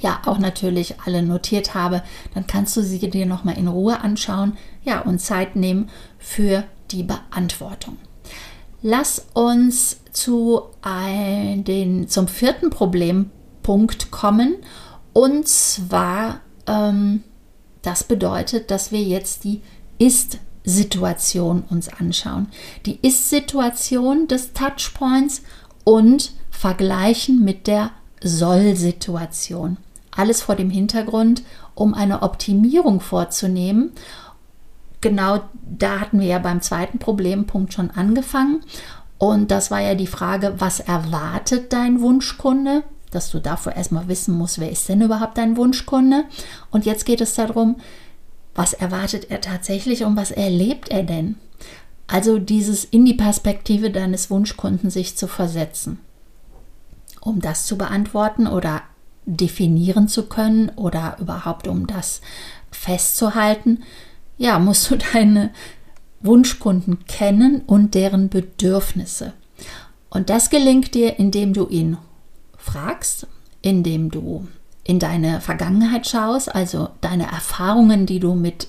ja 0.00 0.22
auch 0.24 0.38
natürlich 0.38 0.94
alle 1.04 1.22
notiert 1.22 1.74
habe, 1.74 2.02
dann 2.32 2.46
kannst 2.46 2.74
du 2.78 2.82
sie 2.82 2.98
dir 3.10 3.26
noch 3.26 3.44
mal 3.44 3.58
in 3.58 3.68
Ruhe 3.68 4.00
anschauen, 4.00 4.56
ja 4.82 5.00
und 5.00 5.18
Zeit 5.18 5.56
nehmen 5.56 5.90
für 6.18 6.64
die 6.90 7.02
Beantwortung. 7.02 7.98
Lass 8.80 9.26
uns 9.34 10.00
zu 10.12 10.62
ein, 10.80 11.64
den, 11.64 12.08
zum 12.08 12.28
vierten 12.28 12.70
Problempunkt 12.70 14.10
kommen 14.10 14.56
und 15.12 15.46
zwar 15.46 16.40
ähm, 16.66 17.24
das 17.82 18.04
bedeutet, 18.04 18.70
dass 18.70 18.90
wir 18.90 19.02
jetzt 19.02 19.44
die 19.44 19.60
ist 19.98 20.38
Situation 20.64 21.64
uns 21.70 21.88
anschauen. 21.88 22.48
Die 22.86 22.98
Ist-Situation 23.02 24.28
des 24.28 24.52
Touchpoints 24.52 25.42
und 25.84 26.32
vergleichen 26.50 27.44
mit 27.44 27.66
der 27.66 27.90
Soll-Situation. 28.22 29.78
Alles 30.10 30.42
vor 30.42 30.56
dem 30.56 30.70
Hintergrund, 30.70 31.42
um 31.74 31.94
eine 31.94 32.22
Optimierung 32.22 33.00
vorzunehmen. 33.00 33.92
Genau 35.00 35.40
da 35.64 36.00
hatten 36.00 36.20
wir 36.20 36.26
ja 36.26 36.38
beim 36.38 36.60
zweiten 36.60 36.98
Problempunkt 36.98 37.72
schon 37.72 37.90
angefangen. 37.90 38.62
Und 39.16 39.50
das 39.50 39.70
war 39.70 39.80
ja 39.80 39.94
die 39.94 40.06
Frage, 40.06 40.54
was 40.58 40.80
erwartet 40.80 41.72
dein 41.72 42.00
Wunschkunde? 42.00 42.84
Dass 43.10 43.30
du 43.30 43.38
davor 43.38 43.74
erstmal 43.74 44.08
wissen 44.08 44.36
musst, 44.36 44.60
wer 44.60 44.70
ist 44.70 44.88
denn 44.88 45.00
überhaupt 45.00 45.38
dein 45.38 45.56
Wunschkunde? 45.56 46.24
Und 46.70 46.86
jetzt 46.86 47.06
geht 47.06 47.20
es 47.20 47.34
darum, 47.34 47.76
was 48.54 48.72
erwartet 48.72 49.30
er 49.30 49.40
tatsächlich 49.40 50.04
und 50.04 50.16
was 50.16 50.30
erlebt 50.30 50.88
er 50.88 51.02
denn? 51.02 51.36
Also 52.06 52.38
dieses 52.38 52.84
in 52.84 53.04
die 53.04 53.14
Perspektive 53.14 53.90
deines 53.90 54.30
Wunschkunden 54.30 54.90
sich 54.90 55.16
zu 55.16 55.28
versetzen. 55.28 56.00
Um 57.20 57.40
das 57.40 57.66
zu 57.66 57.78
beantworten 57.78 58.46
oder 58.46 58.82
definieren 59.26 60.08
zu 60.08 60.26
können 60.26 60.70
oder 60.70 61.16
überhaupt 61.20 61.68
um 61.68 61.86
das 61.86 62.20
festzuhalten, 62.70 63.84
ja, 64.38 64.58
musst 64.58 64.90
du 64.90 64.96
deine 64.96 65.50
Wunschkunden 66.20 67.04
kennen 67.06 67.62
und 67.66 67.94
deren 67.94 68.28
Bedürfnisse. 68.28 69.34
Und 70.08 70.30
das 70.30 70.50
gelingt 70.50 70.94
dir, 70.94 71.18
indem 71.18 71.52
du 71.52 71.68
ihn 71.68 71.96
fragst, 72.56 73.26
indem 73.62 74.10
du 74.10 74.48
in 74.84 74.98
deine 74.98 75.40
Vergangenheit 75.40 76.06
schaust, 76.06 76.54
also 76.54 76.88
deine 77.00 77.30
Erfahrungen, 77.30 78.06
die 78.06 78.20
du 78.20 78.34
mit 78.34 78.68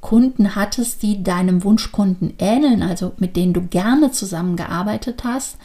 Kunden 0.00 0.54
hattest, 0.54 1.02
die 1.02 1.22
deinem 1.22 1.64
Wunschkunden 1.64 2.34
ähneln, 2.38 2.82
also 2.82 3.12
mit 3.18 3.34
denen 3.34 3.52
du 3.52 3.62
gerne 3.62 4.12
zusammengearbeitet 4.12 5.24
hast 5.24 5.56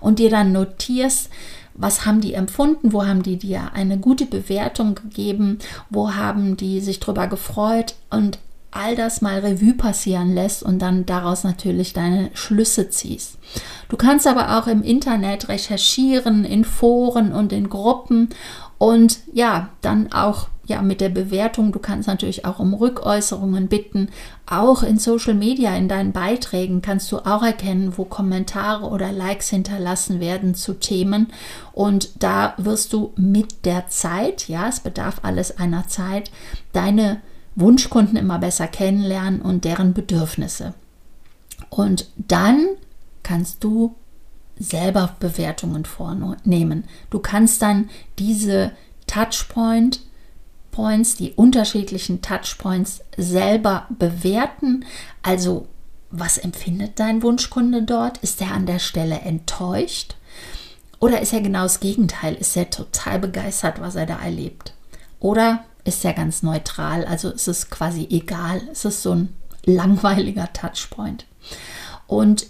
und 0.00 0.18
dir 0.18 0.30
dann 0.30 0.52
notierst, 0.52 1.30
was 1.74 2.06
haben 2.06 2.20
die 2.20 2.34
empfunden, 2.34 2.92
wo 2.92 3.06
haben 3.06 3.22
die 3.22 3.38
dir 3.38 3.72
eine 3.72 3.98
gute 3.98 4.26
Bewertung 4.26 4.96
gegeben, 4.96 5.58
wo 5.90 6.14
haben 6.14 6.56
die 6.56 6.80
sich 6.80 7.00
drüber 7.00 7.28
gefreut 7.28 7.94
und 8.10 8.38
all 8.70 8.94
das 8.94 9.22
mal 9.22 9.40
Revue 9.40 9.74
passieren 9.74 10.34
lässt 10.34 10.62
und 10.62 10.80
dann 10.80 11.06
daraus 11.06 11.42
natürlich 11.42 11.92
deine 11.92 12.30
Schlüsse 12.34 12.90
ziehst. 12.90 13.38
Du 13.88 13.96
kannst 13.96 14.26
aber 14.26 14.58
auch 14.58 14.66
im 14.66 14.82
Internet 14.82 15.48
recherchieren, 15.48 16.44
in 16.44 16.64
Foren 16.64 17.32
und 17.32 17.52
in 17.52 17.70
Gruppen 17.70 18.28
und 18.78 19.18
ja, 19.32 19.70
dann 19.80 20.12
auch 20.12 20.48
ja 20.68 20.82
mit 20.82 21.00
der 21.00 21.08
Bewertung, 21.08 21.72
du 21.72 21.78
kannst 21.78 22.06
natürlich 22.06 22.44
auch 22.44 22.58
um 22.58 22.74
Rückäußerungen 22.74 23.68
bitten. 23.68 24.10
Auch 24.46 24.82
in 24.82 24.98
Social 24.98 25.34
Media, 25.34 25.74
in 25.74 25.88
deinen 25.88 26.12
Beiträgen 26.12 26.82
kannst 26.82 27.10
du 27.10 27.18
auch 27.18 27.42
erkennen, 27.42 27.94
wo 27.96 28.04
Kommentare 28.04 28.86
oder 28.86 29.10
Likes 29.10 29.48
hinterlassen 29.48 30.20
werden 30.20 30.54
zu 30.54 30.74
Themen. 30.74 31.28
Und 31.72 32.22
da 32.22 32.54
wirst 32.58 32.92
du 32.92 33.12
mit 33.16 33.64
der 33.64 33.88
Zeit, 33.88 34.48
ja, 34.48 34.68
es 34.68 34.80
bedarf 34.80 35.20
alles 35.22 35.58
einer 35.58 35.88
Zeit, 35.88 36.30
deine 36.72 37.20
Wunschkunden 37.56 38.16
immer 38.16 38.38
besser 38.38 38.68
kennenlernen 38.68 39.40
und 39.40 39.64
deren 39.64 39.94
Bedürfnisse. 39.94 40.74
Und 41.70 42.08
dann 42.16 42.66
kannst 43.22 43.64
du 43.64 43.96
selber 44.58 45.16
Bewertungen 45.20 45.84
vornehmen. 45.84 46.84
Du 47.10 47.18
kannst 47.18 47.62
dann 47.62 47.90
diese 48.18 48.72
Touchpoint 49.06 50.00
Points, 50.78 51.16
die 51.16 51.32
unterschiedlichen 51.32 52.22
Touchpoints 52.22 53.00
selber 53.16 53.86
bewerten. 53.98 54.84
Also, 55.22 55.66
was 56.12 56.38
empfindet 56.38 57.00
dein 57.00 57.24
Wunschkunde 57.24 57.82
dort? 57.82 58.18
Ist 58.18 58.40
er 58.40 58.52
an 58.52 58.64
der 58.64 58.78
Stelle 58.78 59.18
enttäuscht? 59.22 60.14
Oder 61.00 61.20
ist 61.20 61.32
er 61.32 61.40
genau 61.40 61.62
das 61.64 61.80
Gegenteil? 61.80 62.34
Ist 62.34 62.56
er 62.56 62.70
total 62.70 63.18
begeistert, 63.18 63.80
was 63.80 63.96
er 63.96 64.06
da 64.06 64.20
erlebt? 64.20 64.72
Oder 65.18 65.64
ist 65.82 66.04
er 66.04 66.12
ganz 66.12 66.44
neutral? 66.44 67.04
Also 67.04 67.30
ist 67.30 67.48
es 67.48 67.70
quasi 67.70 68.06
egal? 68.10 68.58
Ist 68.70 68.84
es 68.84 69.02
so 69.02 69.16
ein 69.16 69.34
langweiliger 69.64 70.52
Touchpoint? 70.52 71.26
Und 72.06 72.46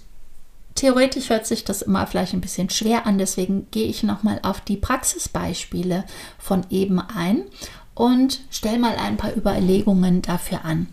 Theoretisch 0.78 1.28
hört 1.28 1.44
sich 1.44 1.64
das 1.64 1.82
immer 1.82 2.06
vielleicht 2.06 2.35
ein 2.35 2.40
bisschen 2.40 2.70
schwer 2.70 3.04
an, 3.04 3.18
deswegen 3.18 3.66
gehe 3.73 3.88
ich 3.88 4.04
nochmal 4.04 4.38
auf 4.44 4.61
die 4.61 4.76
Praxisbeispiele 4.76 6.04
von 6.38 6.64
eben 6.70 7.00
ein 7.00 7.42
und 7.94 8.42
stell 8.49 8.78
mal 8.78 8.94
ein 8.94 9.16
paar 9.16 9.37
Überlegungen 9.37 10.23
dafür 10.23 10.64
an. 10.64 10.87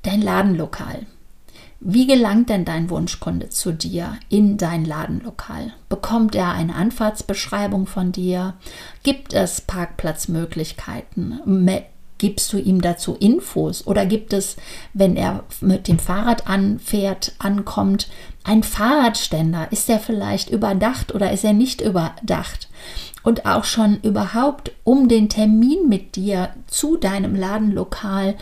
Dein 0.00 0.22
Ladenlokal. 0.22 1.04
Wie 1.78 2.06
gelangt 2.06 2.48
denn 2.48 2.64
dein 2.64 2.88
Wunschkunde 2.88 3.50
zu 3.50 3.70
dir 3.70 4.16
in 4.30 4.56
dein 4.56 4.86
Ladenlokal? 4.86 5.74
Bekommt 5.90 6.34
er 6.34 6.52
eine 6.52 6.74
Anfahrtsbeschreibung 6.74 7.86
von 7.86 8.12
dir? 8.12 8.54
Gibt 9.02 9.34
es 9.34 9.60
Parkplatzmöglichkeiten? 9.60 11.42
Gibst 12.18 12.52
du 12.52 12.58
ihm 12.58 12.80
dazu 12.80 13.14
Infos 13.14 13.86
oder 13.86 14.06
gibt 14.06 14.32
es, 14.32 14.56
wenn 14.94 15.16
er 15.16 15.44
mit 15.60 15.86
dem 15.86 15.98
Fahrrad 15.98 16.48
anfährt, 16.48 17.32
ankommt, 17.38 18.08
ein 18.42 18.62
Fahrradständer? 18.62 19.70
Ist 19.70 19.90
er 19.90 19.98
vielleicht 19.98 20.48
überdacht 20.48 21.14
oder 21.14 21.30
ist 21.30 21.44
er 21.44 21.52
nicht 21.52 21.82
überdacht? 21.82 22.68
Und 23.22 23.44
auch 23.44 23.64
schon 23.64 24.00
überhaupt, 24.02 24.72
um 24.84 25.08
den 25.08 25.28
Termin 25.28 25.88
mit 25.88 26.16
dir 26.16 26.50
zu 26.66 26.96
deinem 26.96 27.34
Ladenlokal 27.34 28.36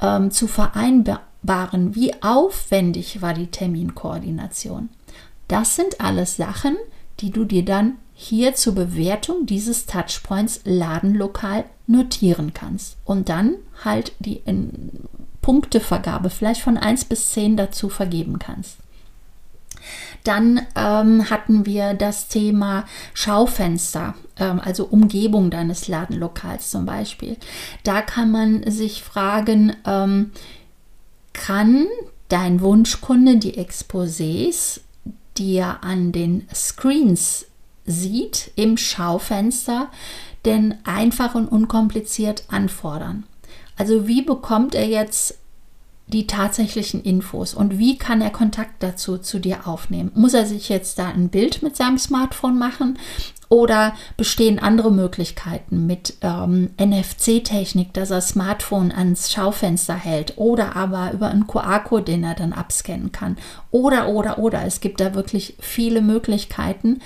ähm, 0.00 0.30
zu 0.30 0.46
vereinbaren, 0.46 1.94
wie 1.94 2.22
aufwendig 2.22 3.22
war 3.22 3.34
die 3.34 3.48
Terminkoordination? 3.48 4.90
Das 5.48 5.74
sind 5.74 6.00
alles 6.00 6.36
Sachen, 6.36 6.76
die 7.20 7.30
du 7.30 7.44
dir 7.44 7.64
dann 7.64 7.94
hier 8.18 8.54
zur 8.54 8.74
Bewertung 8.74 9.46
dieses 9.46 9.86
Touchpoints 9.86 10.60
Ladenlokal 10.64 11.64
notieren 11.86 12.54
kannst 12.54 12.96
und 13.04 13.28
dann 13.28 13.56
halt 13.84 14.12
die 14.18 14.42
Punktevergabe 15.42 16.30
vielleicht 16.30 16.62
von 16.62 16.76
1 16.76 17.04
bis 17.04 17.30
10 17.30 17.56
dazu 17.56 17.88
vergeben 17.88 18.38
kannst. 18.38 18.78
Dann 20.24 20.62
ähm, 20.74 21.30
hatten 21.30 21.66
wir 21.66 21.94
das 21.94 22.26
Thema 22.26 22.86
Schaufenster, 23.14 24.14
ähm, 24.38 24.60
also 24.64 24.86
Umgebung 24.86 25.50
deines 25.50 25.86
Ladenlokals 25.86 26.70
zum 26.70 26.86
Beispiel. 26.86 27.36
Da 27.84 28.02
kann 28.02 28.32
man 28.32 28.68
sich 28.68 29.04
fragen, 29.04 29.76
ähm, 29.86 30.32
kann 31.32 31.86
dein 32.28 32.60
Wunschkunde 32.60 33.36
die 33.36 33.56
Exposés 33.56 34.80
die 35.38 35.56
er 35.56 35.84
an 35.84 36.12
den 36.12 36.46
Screens 36.54 37.46
sieht 37.86 38.50
im 38.56 38.76
Schaufenster, 38.76 39.88
denn 40.44 40.76
einfach 40.84 41.34
und 41.34 41.48
unkompliziert 41.48 42.44
anfordern. 42.48 43.24
Also 43.76 44.06
wie 44.06 44.22
bekommt 44.22 44.74
er 44.74 44.86
jetzt 44.86 45.38
die 46.08 46.26
tatsächlichen 46.26 47.02
Infos 47.02 47.52
und 47.52 47.78
wie 47.78 47.98
kann 47.98 48.20
er 48.20 48.30
Kontakt 48.30 48.82
dazu 48.82 49.18
zu 49.18 49.40
dir 49.40 49.66
aufnehmen? 49.66 50.12
Muss 50.14 50.34
er 50.34 50.46
sich 50.46 50.68
jetzt 50.68 50.98
da 51.00 51.08
ein 51.08 51.30
Bild 51.30 51.62
mit 51.62 51.76
seinem 51.76 51.98
Smartphone 51.98 52.58
machen 52.58 52.96
oder 53.48 53.94
bestehen 54.16 54.58
andere 54.58 54.92
Möglichkeiten 54.92 55.86
mit 55.86 56.14
ähm, 56.20 56.70
NFC-Technik, 56.80 57.92
dass 57.92 58.10
er 58.10 58.20
Smartphone 58.20 58.92
ans 58.92 59.32
Schaufenster 59.32 59.94
hält 59.94 60.34
oder 60.36 60.76
aber 60.76 61.12
über 61.12 61.28
einen 61.28 61.46
QR-Code, 61.46 62.04
den 62.04 62.24
er 62.24 62.34
dann 62.34 62.52
abscannen 62.52 63.10
kann? 63.10 63.36
Oder, 63.70 64.08
oder, 64.08 64.38
oder. 64.38 64.64
Es 64.64 64.80
gibt 64.80 65.00
da 65.00 65.14
wirklich 65.14 65.56
viele 65.60 66.02
Möglichkeiten. 66.02 67.00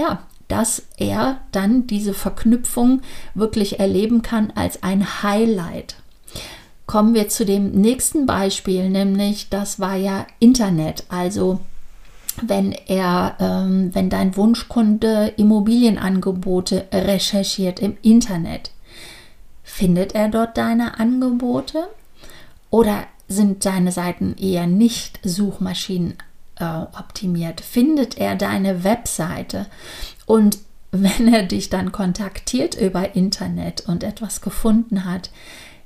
Ja, 0.00 0.22
dass 0.48 0.82
er 0.96 1.40
dann 1.52 1.86
diese 1.86 2.14
Verknüpfung 2.14 3.02
wirklich 3.34 3.78
erleben 3.78 4.22
kann 4.22 4.50
als 4.54 4.82
ein 4.82 5.22
Highlight 5.22 5.96
kommen 6.90 7.14
wir 7.14 7.28
zu 7.28 7.44
dem 7.44 7.70
nächsten 7.70 8.26
Beispiel, 8.26 8.90
nämlich 8.90 9.48
das 9.48 9.78
war 9.78 9.94
ja 9.94 10.26
Internet. 10.40 11.04
Also 11.08 11.60
wenn 12.42 12.72
er, 12.72 13.36
ähm, 13.38 13.94
wenn 13.94 14.10
dein 14.10 14.36
Wunschkunde 14.36 15.34
Immobilienangebote 15.36 16.88
recherchiert 16.92 17.78
im 17.78 17.96
Internet, 18.02 18.72
findet 19.62 20.16
er 20.16 20.30
dort 20.30 20.58
deine 20.58 20.98
Angebote 20.98 21.86
oder 22.70 23.04
sind 23.28 23.64
deine 23.64 23.92
Seiten 23.92 24.34
eher 24.36 24.66
nicht 24.66 25.20
Suchmaschinen 25.22 26.14
äh, 26.60 26.82
optimiert? 26.98 27.60
Findet 27.60 28.18
er 28.18 28.36
deine 28.36 28.84
Webseite 28.84 29.66
und 30.26 30.58
wenn 30.92 31.32
er 31.32 31.44
dich 31.44 31.70
dann 31.70 31.92
kontaktiert 31.92 32.74
über 32.74 33.14
Internet 33.14 33.84
und 33.86 34.02
etwas 34.02 34.40
gefunden 34.40 35.04
hat, 35.04 35.30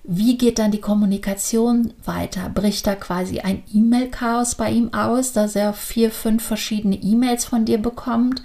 wie 0.07 0.37
geht 0.37 0.59
dann 0.59 0.71
die 0.71 0.83
Kommunikation 0.83 1.95
weiter? 2.05 2.51
Bricht 2.51 2.87
da 2.87 2.95
quasi 2.95 3.41
ein 3.41 3.63
E-Mail-Chaos 3.73 4.55
bei 4.55 4.71
ihm 4.71 4.93
aus, 4.93 5.33
dass 5.33 5.57
er 5.57 5.73
vier, 5.73 6.11
fünf 6.11 6.45
verschiedene 6.45 6.97
E-Mails 6.97 7.47
von 7.47 7.65
dir 7.65 7.79
bekommt? 7.79 8.43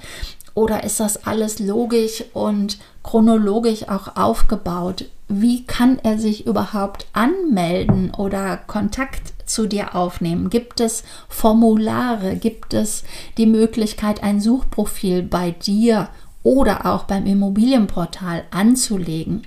Oder 0.54 0.86
ist 0.86 1.02
das 1.02 1.26
alles 1.26 1.60
logisch 1.60 2.24
und 2.34 2.80
chronologisch 3.04 3.90
auch 3.90 4.16
aufgebaut? 4.16 5.06
Wie 5.28 5.66
kann 5.66 6.00
er 6.00 6.18
sich 6.18 6.48
überhaupt 6.48 7.08
anmelden 7.12 8.12
oder 8.14 8.58
Kontakt 8.58 9.34
zu 9.50 9.68
dir 9.68 9.96
aufnehmen? 9.96 10.50
Gibt 10.50 10.80
es 10.80 11.04
Formulare? 11.28 12.36
Gibt 12.36 12.74
es 12.74 13.04
die 13.38 13.46
Möglichkeit, 13.46 14.24
ein 14.24 14.40
Suchprofil 14.40 15.24
bei 15.24 15.52
dir 15.52 16.10
oder 16.44 16.86
auch 16.86 17.04
beim 17.04 17.26
Immobilienportal 17.26 18.44
anzulegen? 18.52 19.44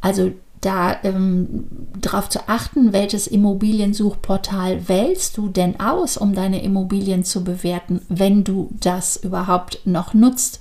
Also 0.00 0.32
da 0.60 0.96
ähm, 1.04 1.66
darauf 2.00 2.28
zu 2.28 2.48
achten, 2.48 2.92
welches 2.92 3.26
Immobiliensuchportal 3.26 4.88
wählst 4.88 5.36
du 5.36 5.48
denn 5.48 5.78
aus, 5.78 6.16
um 6.16 6.34
deine 6.34 6.62
Immobilien 6.62 7.24
zu 7.24 7.44
bewerten, 7.44 8.00
wenn 8.08 8.42
du 8.42 8.70
das 8.80 9.16
überhaupt 9.16 9.80
noch 9.84 10.14
nutzt. 10.14 10.60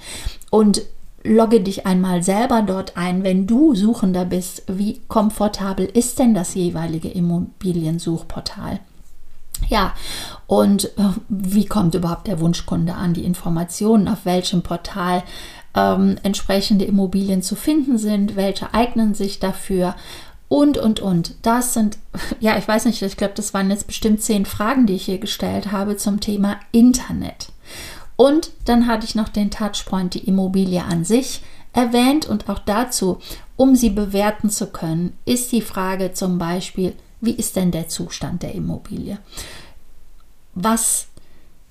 Und 0.52 0.84
logge 1.26 1.62
dich 1.62 1.86
einmal 1.86 2.24
selber 2.24 2.62
dort 2.62 2.96
ein, 2.98 3.24
wenn 3.24 3.48
du 3.48 3.76
Suchender 3.76 4.26
bist. 4.26 4.64
Wie 4.68 5.02
komfortabel 5.08 5.86
ist 5.86 6.20
denn 6.20 6.34
das 6.34 6.54
jeweilige 6.54 7.10
Immobiliensuchportal? 7.10 8.80
Ja, 9.70 9.94
und 10.48 10.86
äh, 10.98 11.10
wie 11.30 11.66
kommt 11.66 11.96
überhaupt 11.96 12.28
der 12.28 12.40
Wunschkunde 12.40 12.94
an 12.94 13.14
die 13.14 13.24
Informationen, 13.24 14.08
auf 14.08 14.26
welchem 14.26 14.62
Portal 14.62 15.24
ähm, 15.74 16.18
entsprechende 16.24 16.86
Immobilien 16.86 17.42
zu 17.42 17.56
finden 17.56 17.98
sind, 17.98 18.36
welche 18.36 18.74
eignen 18.74 19.14
sich 19.14 19.40
dafür 19.40 19.96
und, 20.48 20.78
und, 20.78 21.00
und. 21.00 21.36
Das 21.42 21.74
sind, 21.74 21.98
ja, 22.40 22.58
ich 22.58 22.68
weiß 22.68 22.86
nicht, 22.86 23.02
ich 23.02 23.18
glaube, 23.18 23.34
das 23.36 23.54
waren 23.54 23.70
jetzt 23.70 23.88
bestimmt 23.88 24.22
zehn 24.22 24.46
Fragen, 24.46 24.86
die 24.86 24.96
ich 24.96 25.06
hier 25.06 25.20
gestellt 25.20 25.72
habe 25.72 25.98
zum 25.98 26.20
Thema 26.20 26.58
Internet. 26.72 27.50
Und 28.16 28.52
dann 28.66 28.88
hatte 28.88 29.06
ich 29.06 29.16
noch 29.16 29.30
den 29.30 29.52
Touchpoint, 29.52 30.14
die 30.14 30.28
Immobilie 30.28 30.84
an 30.84 31.04
sich 31.04 31.42
erwähnt 31.74 32.26
und 32.26 32.50
auch 32.50 32.60
dazu, 32.60 33.20
um 33.58 33.76
sie 33.76 33.90
bewerten 33.90 34.50
zu 34.50 34.68
können, 34.68 35.18
ist 35.26 35.52
die 35.52 35.62
Frage 35.62 36.14
zum 36.14 36.38
Beispiel, 36.38 36.94
wie 37.22 37.34
ist 37.34 37.56
denn 37.56 37.72
der 37.72 37.90
Zustand 37.90 38.44
der 38.44 38.54
Immobilie? 38.54 39.20
Was 40.54 41.08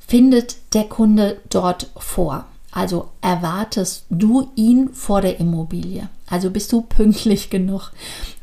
findet 0.07 0.57
der 0.75 0.85
Kunde 0.85 1.41
dort 1.49 1.91
vor? 1.97 2.47
Also 2.71 3.09
erwartest 3.21 4.05
du 4.11 4.51
ihn 4.57 4.93
vor 4.93 5.21
der 5.21 5.39
Immobilie. 5.39 6.09
Also 6.27 6.51
bist 6.51 6.73
du 6.73 6.83
pünktlich 6.83 7.49
genug, 7.49 7.93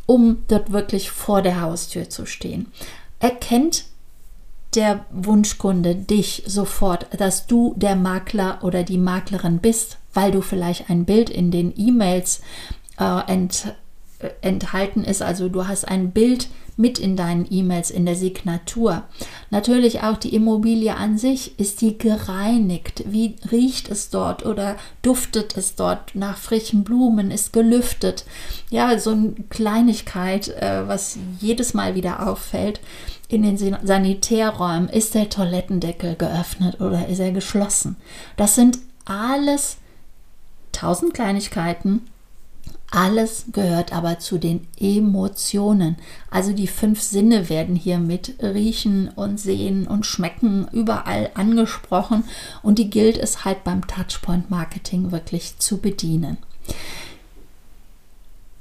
um 0.06 0.44
dort 0.48 0.72
wirklich 0.72 1.12
vor 1.12 1.42
der 1.42 1.62
Haustür 1.62 2.10
zu 2.10 2.26
stehen. 2.26 2.72
Erkennt 3.20 3.86
der 4.76 5.06
Wunschkunde 5.12 5.96
dich 5.96 6.44
sofort, 6.46 7.08
dass 7.18 7.48
du 7.48 7.74
der 7.76 7.96
Makler 7.96 8.60
oder 8.64 8.84
die 8.84 8.98
Maklerin 8.98 9.60
bist, 9.60 9.98
weil 10.14 10.32
du 10.32 10.42
vielleicht 10.42 10.90
ein 10.90 11.06
Bild 11.06 11.30
in 11.30 11.52
den 11.52 11.74
E-Mails 11.76 12.42
äh, 13.00 13.32
ent, 13.32 13.76
äh, 14.20 14.30
enthalten 14.42 15.04
ist. 15.04 15.22
Also 15.22 15.50
du 15.50 15.68
hast 15.68 15.88
ein 15.88 16.12
Bild 16.12 16.48
mit 16.78 17.00
in 17.00 17.16
deinen 17.16 17.46
E-Mails 17.50 17.92
in 17.92 18.06
der 18.06 18.16
Signatur. 18.16 19.04
Natürlich 19.50 20.02
auch 20.02 20.18
die 20.18 20.34
Immobilie 20.34 20.96
an 20.96 21.18
sich, 21.18 21.60
ist 21.60 21.82
die 21.82 21.98
gereinigt? 21.98 23.04
Wie 23.08 23.36
riecht 23.52 23.90
es 23.90 24.10
dort 24.10 24.46
oder 24.46 24.78
duftet 25.02 25.58
es 25.58 25.76
dort 25.76 26.16
nach 26.16 26.38
frischen 26.38 26.84
Blumen? 26.84 27.30
Ist 27.30 27.54
gelüftet? 27.54 28.26
Ja, 28.70 28.98
so 28.98 29.12
eine 29.12 29.34
Kleinigkeit, 29.50 30.48
äh, 30.48 30.88
was 30.88 31.18
jedes 31.40 31.74
Mal 31.74 31.94
wieder 31.96 32.28
auffällt. 32.28 32.80
In 33.32 33.44
den 33.44 33.58
Sanitärräumen 33.58 34.90
ist 34.90 35.16
der 35.16 35.30
Toilettendeckel 35.30 36.16
geöffnet 36.16 36.82
oder 36.82 37.08
ist 37.08 37.20
er 37.20 37.32
geschlossen? 37.32 37.96
Das 38.36 38.56
sind 38.56 38.80
alles 39.06 39.78
tausend 40.74 41.14
Kleinigkeiten, 41.14 42.02
alles 42.92 43.46
gehört 43.54 43.94
aber 43.94 44.20
zu 44.20 44.38
den 44.38 44.68
Emotionen. 44.78 45.96
Also 46.30 46.52
die 46.52 46.68
fünf 46.68 47.02
Sinne 47.02 47.48
werden 47.48 47.78
hier 47.78 48.00
mit 48.00 48.36
Riechen 48.44 49.08
und 49.08 49.40
Sehen 49.40 49.88
und 49.88 50.06
Schmecken 50.06 50.68
überall 50.74 51.30
angesprochen 51.34 52.26
und 52.64 52.80
die 52.80 52.90
gilt 52.90 53.18
es 53.18 53.46
halt 53.46 53.64
beim 53.64 53.88
Touchpoint 53.88 54.52
Marketing 54.52 55.14
wirklich 55.14 55.58
zu 55.58 55.78
bedienen. 55.78 56.38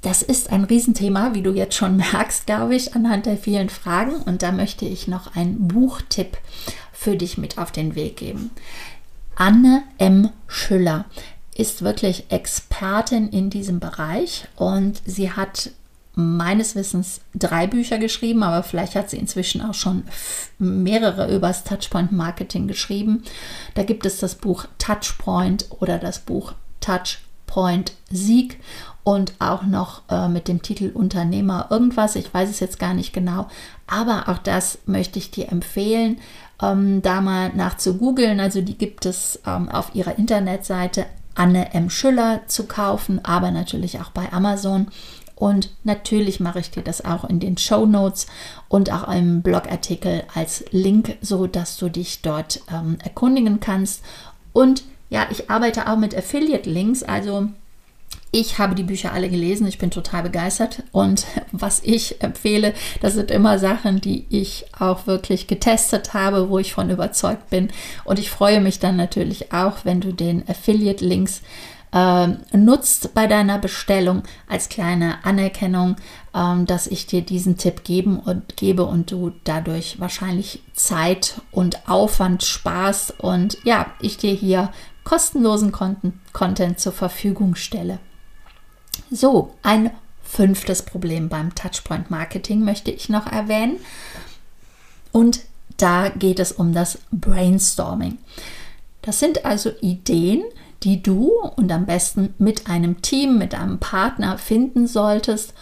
Das 0.01 0.23
ist 0.23 0.51
ein 0.51 0.63
Riesenthema, 0.63 1.33
wie 1.33 1.43
du 1.43 1.53
jetzt 1.53 1.75
schon 1.75 1.97
merkst, 2.13 2.45
glaube 2.45 2.75
ich, 2.75 2.95
anhand 2.95 3.25
der 3.25 3.37
vielen 3.37 3.69
Fragen. 3.69 4.15
Und 4.15 4.41
da 4.43 4.51
möchte 4.51 4.85
ich 4.85 5.07
noch 5.07 5.35
einen 5.35 5.67
Buchtipp 5.67 6.37
für 6.91 7.15
dich 7.15 7.37
mit 7.37 7.57
auf 7.57 7.71
den 7.71 7.95
Weg 7.95 8.17
geben. 8.17 8.51
Anne 9.35 9.83
M. 9.97 10.29
Schüller 10.47 11.05
ist 11.55 11.81
wirklich 11.81 12.25
Expertin 12.29 13.29
in 13.29 13.49
diesem 13.49 13.79
Bereich 13.79 14.47
und 14.55 15.01
sie 15.05 15.31
hat 15.31 15.71
meines 16.13 16.75
Wissens 16.75 17.21
drei 17.33 17.67
Bücher 17.67 17.97
geschrieben, 17.97 18.43
aber 18.43 18.63
vielleicht 18.63 18.95
hat 18.95 19.09
sie 19.09 19.17
inzwischen 19.17 19.61
auch 19.61 19.73
schon 19.73 20.03
mehrere 20.59 21.33
übers 21.33 21.63
Touchpoint 21.63 22.11
Marketing 22.11 22.67
geschrieben. 22.67 23.23
Da 23.75 23.83
gibt 23.83 24.05
es 24.05 24.19
das 24.19 24.35
Buch 24.35 24.65
Touchpoint 24.77 25.67
oder 25.79 25.97
das 25.97 26.19
Buch 26.19 26.53
Touchpoint 27.51 27.93
Sieg 28.09 28.59
und 29.03 29.33
auch 29.39 29.63
noch 29.63 30.03
äh, 30.09 30.27
mit 30.27 30.47
dem 30.47 30.61
Titel 30.61 30.91
Unternehmer 30.93 31.67
irgendwas. 31.69 32.15
Ich 32.15 32.33
weiß 32.33 32.49
es 32.49 32.59
jetzt 32.59 32.79
gar 32.79 32.93
nicht 32.93 33.13
genau, 33.13 33.47
aber 33.87 34.29
auch 34.29 34.37
das 34.37 34.79
möchte 34.85 35.19
ich 35.19 35.31
dir 35.31 35.51
empfehlen, 35.51 36.19
ähm, 36.61 37.01
da 37.01 37.21
mal 37.21 37.51
nach 37.55 37.77
zu 37.77 37.97
googeln. 37.97 38.39
Also 38.39 38.61
die 38.61 38.77
gibt 38.77 39.05
es 39.05 39.39
ähm, 39.45 39.69
auf 39.69 39.95
ihrer 39.95 40.17
Internetseite 40.17 41.05
Anne 41.33 41.73
M. 41.73 41.89
Schüller 41.89 42.41
zu 42.47 42.65
kaufen, 42.65 43.23
aber 43.23 43.51
natürlich 43.51 43.99
auch 43.99 44.11
bei 44.11 44.31
Amazon. 44.31 44.87
Und 45.35 45.71
natürlich 45.83 46.39
mache 46.39 46.59
ich 46.59 46.69
dir 46.69 46.83
das 46.83 47.03
auch 47.03 47.23
in 47.23 47.39
den 47.39 47.57
Show 47.57 47.87
Notes 47.87 48.27
und 48.67 48.91
auch 48.93 49.11
im 49.11 49.41
Blogartikel 49.41 50.23
als 50.35 50.63
Link, 50.69 51.17
so 51.21 51.47
dass 51.47 51.77
du 51.77 51.89
dich 51.89 52.21
dort 52.21 52.61
ähm, 52.71 52.99
erkundigen 53.03 53.59
kannst. 53.59 54.03
Und 54.53 54.83
ja, 55.11 55.27
ich 55.29 55.49
arbeite 55.49 55.87
auch 55.87 55.97
mit 55.97 56.17
Affiliate 56.17 56.69
Links, 56.69 57.03
also 57.03 57.49
ich 58.31 58.59
habe 58.59 58.75
die 58.75 58.83
Bücher 58.83 59.11
alle 59.11 59.29
gelesen, 59.29 59.67
ich 59.67 59.77
bin 59.77 59.91
total 59.91 60.23
begeistert. 60.23 60.83
Und 60.93 61.25
was 61.51 61.81
ich 61.83 62.21
empfehle, 62.23 62.73
das 63.01 63.13
sind 63.13 63.29
immer 63.29 63.59
Sachen, 63.59 63.99
die 63.99 64.25
ich 64.29 64.65
auch 64.79 65.05
wirklich 65.05 65.47
getestet 65.47 66.13
habe, 66.13 66.49
wo 66.49 66.57
ich 66.57 66.73
von 66.73 66.89
überzeugt 66.89 67.49
bin. 67.49 67.69
Und 68.05 68.19
ich 68.19 68.31
freue 68.31 68.61
mich 68.61 68.79
dann 68.79 68.95
natürlich 68.95 69.51
auch, 69.51 69.83
wenn 69.83 69.99
du 69.99 70.13
den 70.13 70.47
Affiliate-Links 70.47 71.41
äh, 71.93 72.27
nutzt 72.55 73.13
bei 73.13 73.27
deiner 73.27 73.59
Bestellung 73.59 74.23
als 74.47 74.69
kleine 74.69 75.25
Anerkennung, 75.25 75.97
äh, 76.33 76.63
dass 76.63 76.87
ich 76.87 77.05
dir 77.07 77.21
diesen 77.21 77.57
Tipp 77.57 77.83
geben 77.83 78.17
und 78.17 78.55
gebe 78.55 78.85
und 78.85 79.11
du 79.11 79.33
dadurch 79.43 79.99
wahrscheinlich 79.99 80.61
Zeit 80.73 81.41
und 81.51 81.89
Aufwand 81.89 82.43
sparst. 82.43 83.19
Und 83.19 83.57
ja, 83.65 83.87
ich 83.99 84.15
dir 84.15 84.33
hier 84.33 84.69
kostenlosen 85.03 85.71
Content 85.71 86.79
zur 86.79 86.93
Verfügung 86.93 87.55
stelle. 87.55 87.99
So, 89.09 89.55
ein 89.63 89.91
fünftes 90.23 90.83
Problem 90.83 91.29
beim 91.29 91.53
Touchpoint 91.55 92.09
Marketing 92.09 92.63
möchte 92.63 92.91
ich 92.91 93.09
noch 93.09 93.27
erwähnen. 93.27 93.77
Und 95.11 95.41
da 95.77 96.09
geht 96.09 96.39
es 96.39 96.51
um 96.51 96.73
das 96.73 96.99
Brainstorming. 97.11 98.17
Das 99.01 99.19
sind 99.19 99.45
also 99.45 99.71
Ideen, 99.81 100.43
die 100.83 101.01
du 101.01 101.31
und 101.55 101.71
am 101.71 101.85
besten 101.85 102.33
mit 102.37 102.67
einem 102.67 103.01
Team, 103.01 103.37
mit 103.37 103.55
einem 103.55 103.79
Partner 103.79 104.37
finden 104.37 104.87
solltest, 104.87 105.53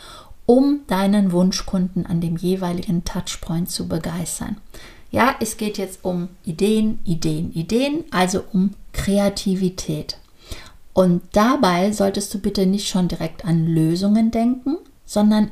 um 0.45 0.81
deinen 0.87 1.31
Wunschkunden 1.31 2.05
an 2.05 2.21
dem 2.21 2.37
jeweiligen 2.37 3.05
Touchpoint 3.05 3.69
zu 3.69 3.87
begeistern. 3.87 4.57
Ja, 5.11 5.35
es 5.39 5.57
geht 5.57 5.77
jetzt 5.77 5.99
um 6.03 6.29
Ideen, 6.45 6.99
Ideen, 7.03 7.51
Ideen, 7.53 8.03
also 8.11 8.43
um 8.53 8.71
Kreativität. 8.93 10.17
Und 10.93 11.21
dabei 11.31 11.91
solltest 11.91 12.33
du 12.33 12.39
bitte 12.39 12.65
nicht 12.65 12.87
schon 12.87 13.07
direkt 13.07 13.45
an 13.45 13.65
Lösungen 13.65 14.31
denken, 14.31 14.77
sondern 15.05 15.51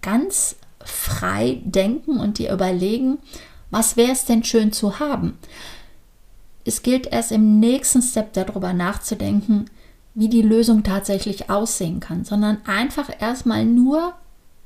ganz 0.00 0.56
frei 0.84 1.60
denken 1.64 2.18
und 2.18 2.38
dir 2.38 2.52
überlegen, 2.52 3.18
was 3.70 3.96
wäre 3.96 4.12
es 4.12 4.24
denn 4.24 4.44
schön 4.44 4.72
zu 4.72 4.98
haben? 4.98 5.38
Es 6.64 6.82
gilt 6.82 7.06
erst 7.06 7.32
im 7.32 7.60
nächsten 7.60 8.02
Step 8.02 8.32
darüber 8.32 8.72
nachzudenken, 8.72 9.66
wie 10.14 10.28
die 10.28 10.42
Lösung 10.42 10.82
tatsächlich 10.82 11.50
aussehen 11.50 12.00
kann, 12.00 12.24
sondern 12.24 12.58
einfach 12.66 13.10
erstmal 13.20 13.64
nur 13.64 14.14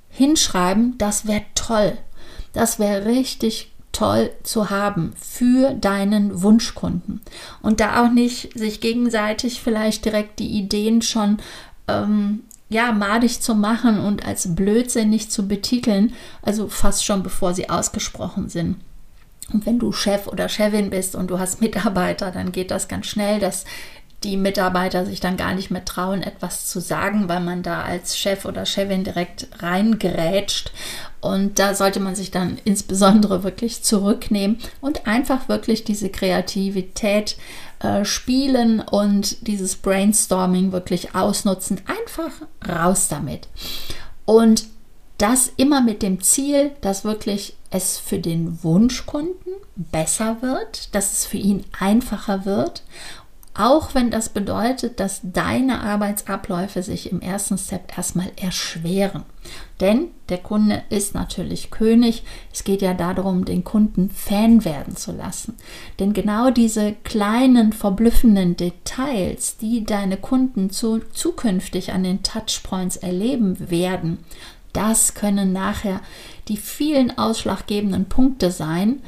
hinschreiben, 0.08 0.96
das 0.98 1.26
wäre 1.26 1.44
toll. 1.54 1.98
Das 2.52 2.78
wäre 2.78 3.06
richtig 3.06 3.71
toll 3.92 4.30
zu 4.42 4.70
haben 4.70 5.12
für 5.20 5.74
deinen 5.74 6.42
Wunschkunden. 6.42 7.20
Und 7.60 7.80
da 7.80 8.02
auch 8.02 8.10
nicht 8.10 8.58
sich 8.58 8.80
gegenseitig 8.80 9.60
vielleicht 9.60 10.04
direkt 10.04 10.38
die 10.38 10.48
Ideen 10.48 11.02
schon 11.02 11.38
ähm, 11.88 12.40
ja, 12.68 12.90
madig 12.92 13.42
zu 13.42 13.54
machen 13.54 14.00
und 14.00 14.24
als 14.26 14.54
blödsinnig 14.54 15.30
zu 15.30 15.46
betiteln, 15.46 16.14
also 16.40 16.68
fast 16.68 17.04
schon 17.04 17.22
bevor 17.22 17.52
sie 17.52 17.68
ausgesprochen 17.68 18.48
sind. 18.48 18.76
Und 19.52 19.66
wenn 19.66 19.78
du 19.78 19.92
Chef 19.92 20.26
oder 20.26 20.48
Chefin 20.48 20.88
bist 20.88 21.14
und 21.14 21.30
du 21.30 21.38
hast 21.38 21.60
Mitarbeiter, 21.60 22.30
dann 22.30 22.52
geht 22.52 22.70
das 22.70 22.88
ganz 22.88 23.06
schnell, 23.06 23.40
dass 23.40 23.64
die 24.24 24.36
Mitarbeiter 24.36 25.04
sich 25.04 25.20
dann 25.20 25.36
gar 25.36 25.54
nicht 25.54 25.70
mehr 25.70 25.84
trauen, 25.84 26.22
etwas 26.22 26.66
zu 26.66 26.80
sagen, 26.80 27.28
weil 27.28 27.40
man 27.40 27.62
da 27.62 27.82
als 27.82 28.18
Chef 28.18 28.44
oder 28.44 28.66
Chefin 28.66 29.04
direkt 29.04 29.48
reingerätscht. 29.58 30.72
Und 31.20 31.58
da 31.58 31.74
sollte 31.74 32.00
man 32.00 32.14
sich 32.14 32.30
dann 32.30 32.58
insbesondere 32.64 33.44
wirklich 33.44 33.82
zurücknehmen 33.82 34.58
und 34.80 35.06
einfach 35.06 35.48
wirklich 35.48 35.84
diese 35.84 36.08
Kreativität 36.08 37.36
äh, 37.80 38.04
spielen 38.04 38.80
und 38.80 39.46
dieses 39.46 39.76
Brainstorming 39.76 40.72
wirklich 40.72 41.14
ausnutzen. 41.14 41.80
Einfach 41.86 42.32
raus 42.68 43.08
damit. 43.08 43.48
Und 44.24 44.64
das 45.18 45.52
immer 45.56 45.80
mit 45.80 46.02
dem 46.02 46.20
Ziel, 46.20 46.72
dass 46.80 47.04
wirklich 47.04 47.54
es 47.70 47.98
für 47.98 48.18
den 48.18 48.62
Wunschkunden 48.64 49.52
besser 49.76 50.42
wird, 50.42 50.94
dass 50.94 51.12
es 51.12 51.24
für 51.24 51.36
ihn 51.36 51.64
einfacher 51.78 52.44
wird, 52.44 52.82
auch 53.54 53.94
wenn 53.94 54.10
das 54.10 54.30
bedeutet, 54.30 54.98
dass 54.98 55.20
deine 55.22 55.82
Arbeitsabläufe 55.82 56.82
sich 56.82 57.12
im 57.12 57.20
ersten 57.20 57.58
Step 57.58 57.96
erstmal 57.96 58.32
erschweren. 58.36 59.24
Denn 59.80 60.08
der 60.30 60.38
Kunde 60.38 60.82
ist 60.88 61.14
natürlich 61.14 61.70
König. 61.70 62.22
Es 62.52 62.64
geht 62.64 62.80
ja 62.80 62.94
darum, 62.94 63.44
den 63.44 63.62
Kunden 63.62 64.08
Fan 64.08 64.64
werden 64.64 64.96
zu 64.96 65.12
lassen. 65.12 65.54
Denn 65.98 66.14
genau 66.14 66.50
diese 66.50 66.94
kleinen, 67.04 67.74
verblüffenden 67.74 68.56
Details, 68.56 69.58
die 69.58 69.84
deine 69.84 70.16
Kunden 70.16 70.70
zu, 70.70 71.00
zukünftig 71.12 71.92
an 71.92 72.04
den 72.04 72.22
Touchpoints 72.22 72.96
erleben 72.96 73.70
werden, 73.70 74.18
das 74.72 75.12
können 75.12 75.52
nachher 75.52 76.00
die 76.48 76.56
vielen 76.56 77.18
ausschlaggebenden 77.18 78.06
Punkte 78.06 78.50
sein, 78.50 79.02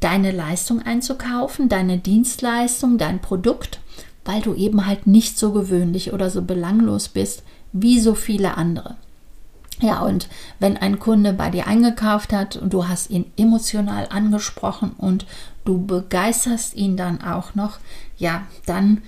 deine 0.00 0.32
Leistung 0.32 0.82
einzukaufen, 0.82 1.68
deine 1.68 1.98
Dienstleistung, 1.98 2.98
dein 2.98 3.20
Produkt, 3.20 3.80
weil 4.24 4.40
du 4.40 4.54
eben 4.54 4.86
halt 4.86 5.06
nicht 5.06 5.38
so 5.38 5.52
gewöhnlich 5.52 6.12
oder 6.12 6.30
so 6.30 6.42
belanglos 6.42 7.08
bist 7.08 7.42
wie 7.72 8.00
so 8.00 8.14
viele 8.14 8.56
andere. 8.56 8.96
Ja, 9.80 10.00
und 10.00 10.28
wenn 10.58 10.76
ein 10.76 10.98
Kunde 10.98 11.32
bei 11.32 11.50
dir 11.50 11.66
eingekauft 11.66 12.32
hat 12.32 12.56
und 12.56 12.72
du 12.72 12.88
hast 12.88 13.10
ihn 13.10 13.30
emotional 13.36 14.08
angesprochen 14.10 14.92
und 14.98 15.24
du 15.64 15.84
begeisterst 15.84 16.74
ihn 16.74 16.96
dann 16.96 17.22
auch 17.22 17.54
noch, 17.54 17.78
ja, 18.18 18.42
dann 18.66 19.02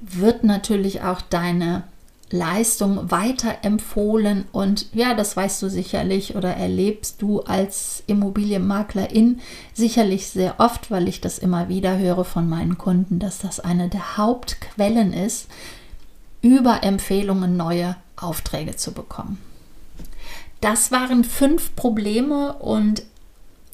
wird 0.00 0.44
natürlich 0.44 1.02
auch 1.02 1.22
deine 1.22 1.84
Leistung 2.30 3.10
weiterempfohlen 3.10 4.44
und 4.52 4.86
ja, 4.92 5.14
das 5.14 5.36
weißt 5.36 5.62
du 5.62 5.70
sicherlich 5.70 6.36
oder 6.36 6.54
erlebst 6.54 7.22
du 7.22 7.40
als 7.40 8.02
Immobilienmaklerin 8.06 9.40
sicherlich 9.72 10.28
sehr 10.28 10.56
oft, 10.58 10.90
weil 10.90 11.08
ich 11.08 11.22
das 11.22 11.38
immer 11.38 11.68
wieder 11.68 11.98
höre 11.98 12.24
von 12.24 12.48
meinen 12.48 12.76
Kunden, 12.76 13.18
dass 13.18 13.38
das 13.38 13.60
eine 13.60 13.88
der 13.88 14.18
Hauptquellen 14.18 15.14
ist, 15.14 15.48
über 16.42 16.82
Empfehlungen 16.82 17.56
neue 17.56 17.96
Aufträge 18.16 18.76
zu 18.76 18.92
bekommen. 18.92 19.38
Das 20.60 20.92
waren 20.92 21.24
fünf 21.24 21.74
Probleme 21.76 22.52
und 22.54 23.04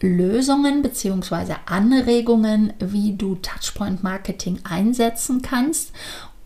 Lösungen 0.01 0.83
bzw. 0.83 1.55
Anregungen, 1.67 2.73
wie 2.79 3.17
du 3.17 3.37
Touchpoint 3.37 4.03
Marketing 4.03 4.61
einsetzen 4.65 5.43
kannst 5.43 5.93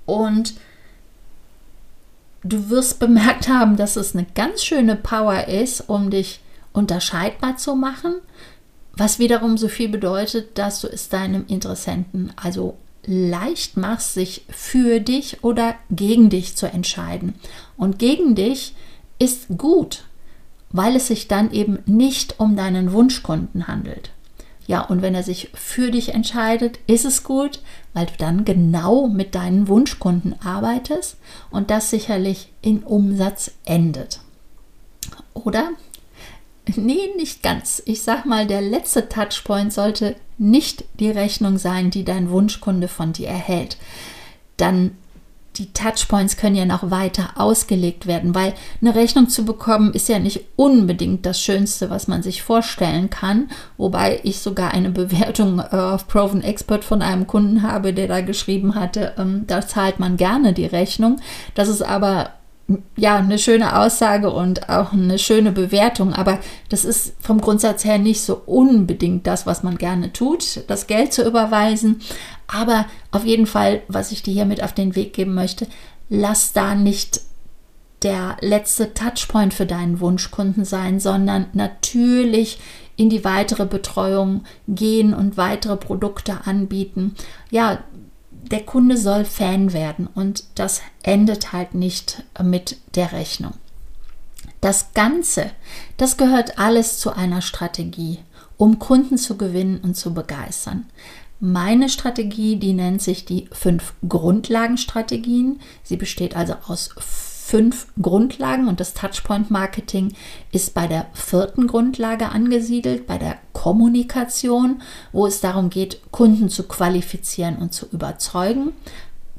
und 0.07 0.55
du 2.43 2.71
wirst 2.71 2.99
bemerkt 2.99 3.49
haben, 3.49 3.77
dass 3.77 3.97
es 3.97 4.15
eine 4.15 4.27
ganz 4.35 4.63
schöne 4.63 4.97
Power 4.97 5.49
ist, 5.49 5.89
um 5.89 6.11
dich 6.11 6.41
unterscheidbar 6.73 7.57
zu 7.57 7.75
machen, 7.75 8.15
was 8.93 9.19
wiederum 9.19 9.57
so 9.59 9.69
viel 9.69 9.89
bedeutet, 9.89 10.59
dass 10.59 10.81
du 10.81 10.89
es 10.89 11.09
deinem 11.09 11.47
Interessenten 11.47 12.33
also 12.37 12.77
leicht 13.05 13.77
machst, 13.77 14.15
sich 14.15 14.45
für 14.51 15.01
dich 15.01 15.43
oder 15.43 15.77
gegen 15.91 16.31
dich 16.31 16.57
zu 16.57 16.67
entscheiden. 16.67 17.35
Und 17.77 17.99
gegen 17.99 18.35
dich 18.35 18.75
ist 19.19 19.47
gut, 19.57 20.05
weil 20.71 20.97
es 20.97 21.07
sich 21.07 21.29
dann 21.29 21.51
eben 21.53 21.79
nicht 21.87 22.39
um 22.39 22.57
deinen 22.57 22.93
Wunschkunden 22.93 23.67
handelt. 23.67 24.11
Ja, 24.67 24.83
und 24.83 25.01
wenn 25.01 25.15
er 25.15 25.23
sich 25.23 25.51
für 25.55 25.91
dich 25.91 26.13
entscheidet, 26.13 26.79
ist 26.87 27.07
es 27.07 27.25
gut, 27.25 27.61
weil 27.93 28.07
du 28.07 28.13
dann 28.19 28.45
genau 28.45 29.09
mit 29.09 29.35
deinen 29.35 29.69
Wunschkunden 29.69 30.41
arbeitest 30.41 31.17
und 31.51 31.71
das 31.71 31.91
sicherlich 31.91 32.53
in 32.63 32.83
Umsatz 32.83 33.53
endet. 33.65 34.21
Oder? 35.35 35.71
Nee, 36.77 37.11
nicht 37.17 37.43
ganz. 37.43 37.83
Ich 37.87 38.03
sag 38.03 38.27
mal, 38.27 38.47
der 38.47 38.61
letzte 38.61 39.09
Touchpoint 39.09 39.73
sollte 39.73 40.17
nicht 40.37 40.85
die 41.01 41.11
Rechnung 41.11 41.59
sein, 41.59 41.91
die 41.91 42.05
dein 42.05 42.31
Wunschkunde 42.31 42.89
von 42.89 43.13
dir 43.13 43.29
erhält. 43.29 43.79
Dann 44.59 44.97
die 45.59 45.73
Touchpoints 45.73 46.37
können 46.37 46.55
ja 46.55 46.65
noch 46.65 46.91
weiter 46.91 47.31
ausgelegt 47.37 48.07
werden, 48.07 48.35
weil 48.35 48.55
eine 48.81 48.95
Rechnung 48.95 49.29
zu 49.29 49.45
bekommen 49.45 49.93
ist 49.93 50.09
ja 50.09 50.19
nicht 50.19 50.45
unbedingt 50.57 51.27
das 51.27 51.41
Schönste, 51.41 51.91
was 51.91 52.09
man 52.09 52.23
sich 52.23 52.43
vorstellen 52.43 53.11
kann. 53.11 53.51
Wobei 53.77 54.21
ich 54.23 54.39
sogar 54.39 54.73
eine 54.73 54.91
Bewertung 54.91 55.59
äh, 55.59 55.77
auf 55.77 56.07
Proven 56.07 56.43
Expert 56.43 56.85
von 56.85 57.03
einem 57.03 57.27
Kunden 57.27 57.63
habe, 57.63 57.93
der 57.93 58.07
da 58.07 58.21
geschrieben 58.21 58.75
hatte, 58.75 59.15
ähm, 59.19 59.45
da 59.47 59.67
zahlt 59.67 59.99
man 59.99 60.17
gerne 60.17 60.53
die 60.53 60.67
Rechnung. 60.67 61.21
Das 61.55 61.69
ist 61.69 61.83
aber 61.83 62.31
ja, 62.97 63.17
eine 63.17 63.39
schöne 63.39 63.79
Aussage 63.79 64.31
und 64.31 64.69
auch 64.69 64.93
eine 64.93 65.19
schöne 65.19 65.53
Bewertung, 65.53 66.13
aber 66.13 66.39
das 66.69 66.85
ist 66.85 67.15
vom 67.21 67.41
Grundsatz 67.41 67.85
her 67.85 67.99
nicht 67.99 68.21
so 68.21 68.43
unbedingt 68.45 69.27
das, 69.27 69.47
was 69.47 69.63
man 69.63 69.79
gerne 69.79 70.13
tut, 70.13 70.65
das 70.69 70.87
Geld 70.87 71.15
zu 71.15 71.27
überweisen. 71.27 72.01
Aber 72.47 72.87
auf 73.11 73.25
jeden 73.25 73.47
Fall, 73.47 73.83
was 73.89 74.13
ich 74.13 74.23
dir 74.23 74.35
hier 74.35 74.45
mit 74.45 74.63
auf 74.63 74.75
den 74.75 74.97
Weg 74.97 75.15
geben 75.15 75.35
möchte, 75.35 75.67
lass 76.11 76.53
da 76.53 76.75
nicht 76.75 77.23
der 78.03 78.37
letzte 78.41 78.95
Touchpoint 78.95 79.55
für 79.55 79.67
deinen 79.67 80.01
Wunschkunden 80.01 80.65
sein, 80.65 81.01
sondern 81.01 81.47
natürlich 81.53 82.59
in 82.97 83.09
die 83.09 83.25
weitere 83.25 83.65
Betreuung 83.65 84.45
gehen 84.67 85.15
und 85.15 85.37
weitere 85.37 85.77
Produkte 85.77 86.47
anbieten. 86.47 87.15
Ja, 87.51 87.79
der 88.51 88.65
Kunde 88.65 88.97
soll 88.97 89.25
Fan 89.25 89.73
werden 89.73 90.09
und 90.15 90.45
das 90.55 90.81
endet 91.03 91.53
halt 91.53 91.75
nicht 91.75 92.25
mit 92.43 92.79
der 92.95 93.13
Rechnung. 93.13 93.55
Das 94.61 94.93
Ganze, 94.93 95.51
das 95.97 96.17
gehört 96.17 96.59
alles 96.59 96.99
zu 96.99 97.13
einer 97.13 97.43
Strategie, 97.43 98.19
um 98.57 98.79
Kunden 98.79 99.17
zu 99.17 99.37
gewinnen 99.37 99.81
und 99.83 99.97
zu 99.97 100.15
begeistern. 100.15 100.87
Meine 101.41 101.89
Strategie, 101.89 102.57
die 102.57 102.73
nennt 102.73 103.01
sich 103.01 103.25
die 103.25 103.49
fünf 103.53 103.95
Grundlagenstrategien. 104.09 105.61
Sie 105.85 105.97
besteht 105.97 106.37
also 106.37 106.55
aus 106.67 106.91
fünf 106.99 107.87
Grundlagen 108.03 108.67
und 108.67 108.81
das 108.81 108.93
Touchpoint 108.93 109.51
Marketing 109.51 110.15
ist 110.51 110.75
bei 110.75 110.89
der 110.89 111.07
vierten 111.15 111.69
Grundlage 111.69 112.31
angesiedelt, 112.31 113.07
bei 113.07 113.19
der 113.19 113.39
Kommunikation, 113.59 114.83
wo 115.11 115.27
es 115.27 115.41
darum 115.41 115.69
geht, 115.69 116.01
Kunden 116.13 116.49
zu 116.49 116.63
qualifizieren 116.63 117.57
und 117.57 117.75
zu 117.75 117.87
überzeugen. 117.87 118.73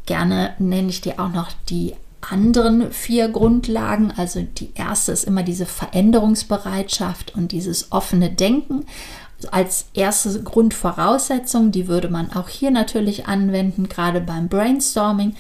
Gerne 0.05 0.55
nenne 0.59 0.89
ich 0.89 0.99
dir 0.99 1.21
auch 1.21 1.31
noch 1.31 1.53
die 1.69 1.95
anderen 2.19 2.91
vier 2.91 3.29
Grundlagen. 3.29 4.11
Also 4.17 4.41
die 4.41 4.73
erste 4.75 5.13
ist 5.13 5.23
immer 5.23 5.43
diese 5.43 5.65
Veränderungsbereitschaft 5.65 7.33
und 7.33 7.53
dieses 7.53 7.93
offene 7.93 8.29
Denken 8.29 8.85
als 9.51 9.85
erste 9.93 10.43
Grundvoraussetzung. 10.43 11.71
Die 11.71 11.87
würde 11.87 12.09
man 12.09 12.33
auch 12.33 12.49
hier 12.49 12.71
natürlich 12.71 13.25
anwenden, 13.25 13.87
gerade 13.87 14.19
beim 14.19 14.49
Brainstorming. 14.49 15.37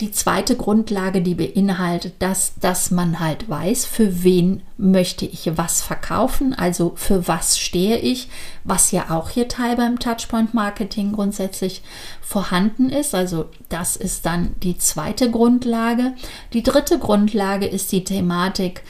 Die 0.00 0.10
zweite 0.10 0.56
Grundlage, 0.56 1.22
die 1.22 1.34
beinhaltet, 1.34 2.14
dass, 2.18 2.54
dass 2.58 2.90
man 2.90 3.20
halt 3.20 3.48
weiß, 3.48 3.84
für 3.84 4.24
wen 4.24 4.62
möchte 4.76 5.24
ich 5.24 5.50
was 5.56 5.82
verkaufen, 5.82 6.52
also 6.52 6.94
für 6.96 7.28
was 7.28 7.58
stehe 7.58 7.98
ich, 7.98 8.28
was 8.64 8.90
ja 8.90 9.10
auch 9.10 9.30
hier 9.30 9.46
Teil 9.46 9.76
beim 9.76 10.00
Touchpoint 10.00 10.52
Marketing 10.52 11.12
grundsätzlich 11.12 11.82
vorhanden 12.20 12.90
ist. 12.90 13.14
Also 13.14 13.46
das 13.68 13.94
ist 13.94 14.26
dann 14.26 14.54
die 14.64 14.78
zweite 14.78 15.30
Grundlage. 15.30 16.14
Die 16.52 16.64
dritte 16.64 16.98
Grundlage 16.98 17.66
ist 17.66 17.92
die 17.92 18.02
Thematik, 18.02 18.82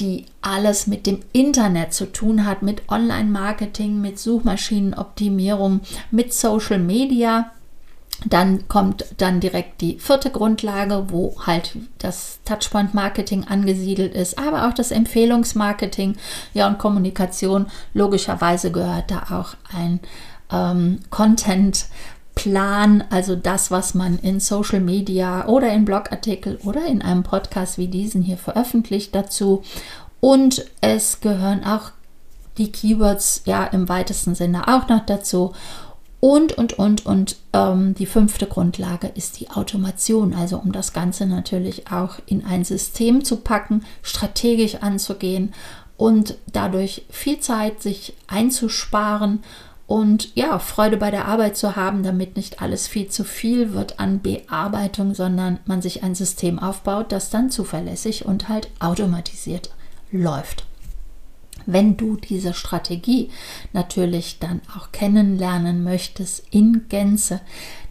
die 0.00 0.26
alles 0.42 0.86
mit 0.86 1.06
dem 1.06 1.20
Internet 1.32 1.92
zu 1.92 2.06
tun 2.12 2.44
hat, 2.44 2.62
mit 2.62 2.88
Online-Marketing, 2.88 4.00
mit 4.00 4.18
Suchmaschinenoptimierung, 4.18 5.80
mit 6.10 6.32
Social 6.32 6.78
Media. 6.78 7.52
Dann 8.26 8.66
kommt 8.66 9.04
dann 9.18 9.38
direkt 9.38 9.80
die 9.80 9.98
vierte 9.98 10.30
Grundlage, 10.30 11.06
wo 11.08 11.36
halt 11.46 11.76
das 11.98 12.40
Touchpoint-Marketing 12.44 13.44
angesiedelt 13.44 14.14
ist, 14.14 14.38
aber 14.38 14.68
auch 14.68 14.74
das 14.74 14.90
Empfehlungsmarketing, 14.90 16.16
ja 16.52 16.66
und 16.66 16.78
Kommunikation. 16.78 17.66
Logischerweise 17.94 18.72
gehört 18.72 19.10
da 19.10 19.26
auch 19.30 19.54
ein 19.74 20.00
ähm, 20.50 21.00
Content. 21.10 21.86
Plan, 22.34 23.02
also 23.10 23.34
das, 23.34 23.72
was 23.72 23.94
man 23.94 24.16
in 24.20 24.38
Social 24.38 24.78
Media 24.78 25.48
oder 25.48 25.72
in 25.72 25.84
Blogartikel 25.84 26.60
oder 26.62 26.86
in 26.86 27.02
einem 27.02 27.24
Podcast 27.24 27.78
wie 27.78 27.88
diesen 27.88 28.22
hier 28.22 28.36
veröffentlicht 28.36 29.12
dazu. 29.12 29.64
Und 30.20 30.64
es 30.80 31.20
gehören 31.20 31.64
auch 31.64 31.90
die 32.56 32.70
Keywords 32.70 33.42
ja 33.44 33.64
im 33.64 33.88
weitesten 33.88 34.36
Sinne 34.36 34.68
auch 34.68 34.88
noch 34.88 35.04
dazu. 35.04 35.52
Und, 36.20 36.58
und, 36.58 36.78
und, 36.78 37.06
und 37.06 37.36
ähm, 37.52 37.94
die 37.94 38.06
fünfte 38.06 38.46
Grundlage 38.46 39.06
ist 39.14 39.38
die 39.38 39.50
Automation, 39.50 40.34
also 40.34 40.58
um 40.58 40.72
das 40.72 40.92
Ganze 40.92 41.26
natürlich 41.26 41.92
auch 41.92 42.16
in 42.26 42.44
ein 42.44 42.64
System 42.64 43.24
zu 43.24 43.36
packen, 43.36 43.84
strategisch 44.02 44.76
anzugehen 44.76 45.54
und 45.96 46.36
dadurch 46.52 47.04
viel 47.10 47.38
Zeit 47.38 47.82
sich 47.82 48.14
einzusparen 48.26 49.44
und 49.86 50.36
ja, 50.36 50.58
Freude 50.58 50.98
bei 50.98 51.10
der 51.10 51.26
Arbeit 51.26 51.56
zu 51.56 51.74
haben, 51.74 52.02
damit 52.02 52.36
nicht 52.36 52.60
alles 52.60 52.86
viel 52.86 53.08
zu 53.08 53.24
viel 53.24 53.72
wird 53.72 53.98
an 53.98 54.20
Bearbeitung, 54.20 55.14
sondern 55.14 55.60
man 55.64 55.80
sich 55.80 56.02
ein 56.02 56.14
System 56.14 56.58
aufbaut, 56.58 57.10
das 57.10 57.30
dann 57.30 57.50
zuverlässig 57.50 58.26
und 58.26 58.50
halt 58.50 58.68
automatisiert 58.80 59.70
läuft. 60.12 60.67
Wenn 61.70 61.98
du 61.98 62.16
diese 62.16 62.54
Strategie 62.54 63.28
natürlich 63.74 64.38
dann 64.38 64.62
auch 64.74 64.90
kennenlernen 64.90 65.84
möchtest 65.84 66.42
in 66.50 66.86
Gänze, 66.88 67.42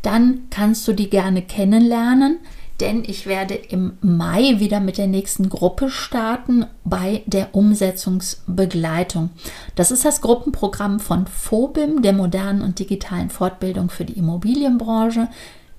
dann 0.02 0.48
kannst 0.50 0.88
du 0.88 0.94
die 0.94 1.12
gerne 1.12 1.44
kennenlernen, 1.44 2.40
denn 2.80 3.04
ich 3.06 3.28
werde 3.28 3.54
im 3.54 4.00
Mai 4.02 4.56
wieder 4.58 4.80
mit 4.80 4.98
der 4.98 5.06
nächsten 5.06 5.48
Gruppe 5.50 5.92
starten 5.92 6.66
bei 6.86 7.22
der 7.28 7.54
Umsetzungsbegleitung. 7.54 9.30
Das 9.76 9.92
ist 9.92 10.06
das 10.06 10.22
Gruppenprogramm 10.22 11.00
von 11.00 11.28
FOBIM, 11.28 12.02
der 12.02 12.13
modernen 12.13 12.63
und 12.63 12.80
digitalen 12.80 13.30
Fortbildung 13.30 13.92
für 13.92 14.06
die 14.06 14.18
Immobilienbranche, 14.18 15.28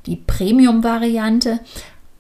die 0.07 0.17
Premium-Variante. 0.17 1.59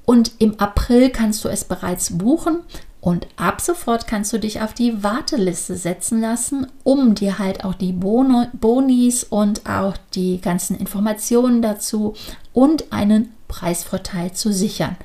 Und 0.05 0.33
im 0.38 0.59
April 0.59 1.11
kannst 1.11 1.45
du 1.45 1.49
es 1.49 1.62
bereits 1.62 2.19
buchen. 2.19 2.64
Und 3.09 3.27
ab 3.37 3.62
sofort 3.62 4.07
kannst 4.07 4.35
du 4.35 4.38
dich 4.38 4.61
auf 4.61 4.75
die 4.75 5.03
Warteliste 5.03 5.77
setzen 5.77 6.21
lassen, 6.21 6.66
um 6.85 7.14
dir 7.14 7.38
halt 7.38 7.64
auch 7.64 7.73
die 7.73 7.94
Bonis 7.94 9.25
und 9.25 9.64
auch 9.66 9.97
die 10.14 10.42
ganzen 10.42 10.77
Informationen 10.77 11.62
dazu 11.62 12.12
und 12.53 12.92
einen 12.92 13.33
Preisvorteil 13.49 14.33
zu 14.35 14.53
sichern. 14.53 14.99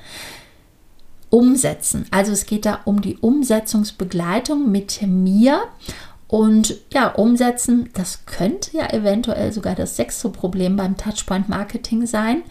Umsetzen. 1.30 2.04
Also 2.10 2.32
es 2.32 2.44
geht 2.44 2.66
da 2.66 2.80
um 2.84 3.00
die 3.00 3.16
Umsetzungsbegleitung 3.16 4.70
mit 4.70 5.00
mir. 5.00 5.62
Und 6.28 6.76
ja, 6.92 7.08
umsetzen, 7.08 7.88
das 7.94 8.26
könnte 8.26 8.76
ja 8.76 8.92
eventuell 8.92 9.50
sogar 9.50 9.76
das 9.76 9.96
sechste 9.96 10.28
Problem 10.28 10.76
beim 10.76 10.98
Touchpoint 10.98 11.48
Marketing 11.48 12.04
sein. 12.04 12.42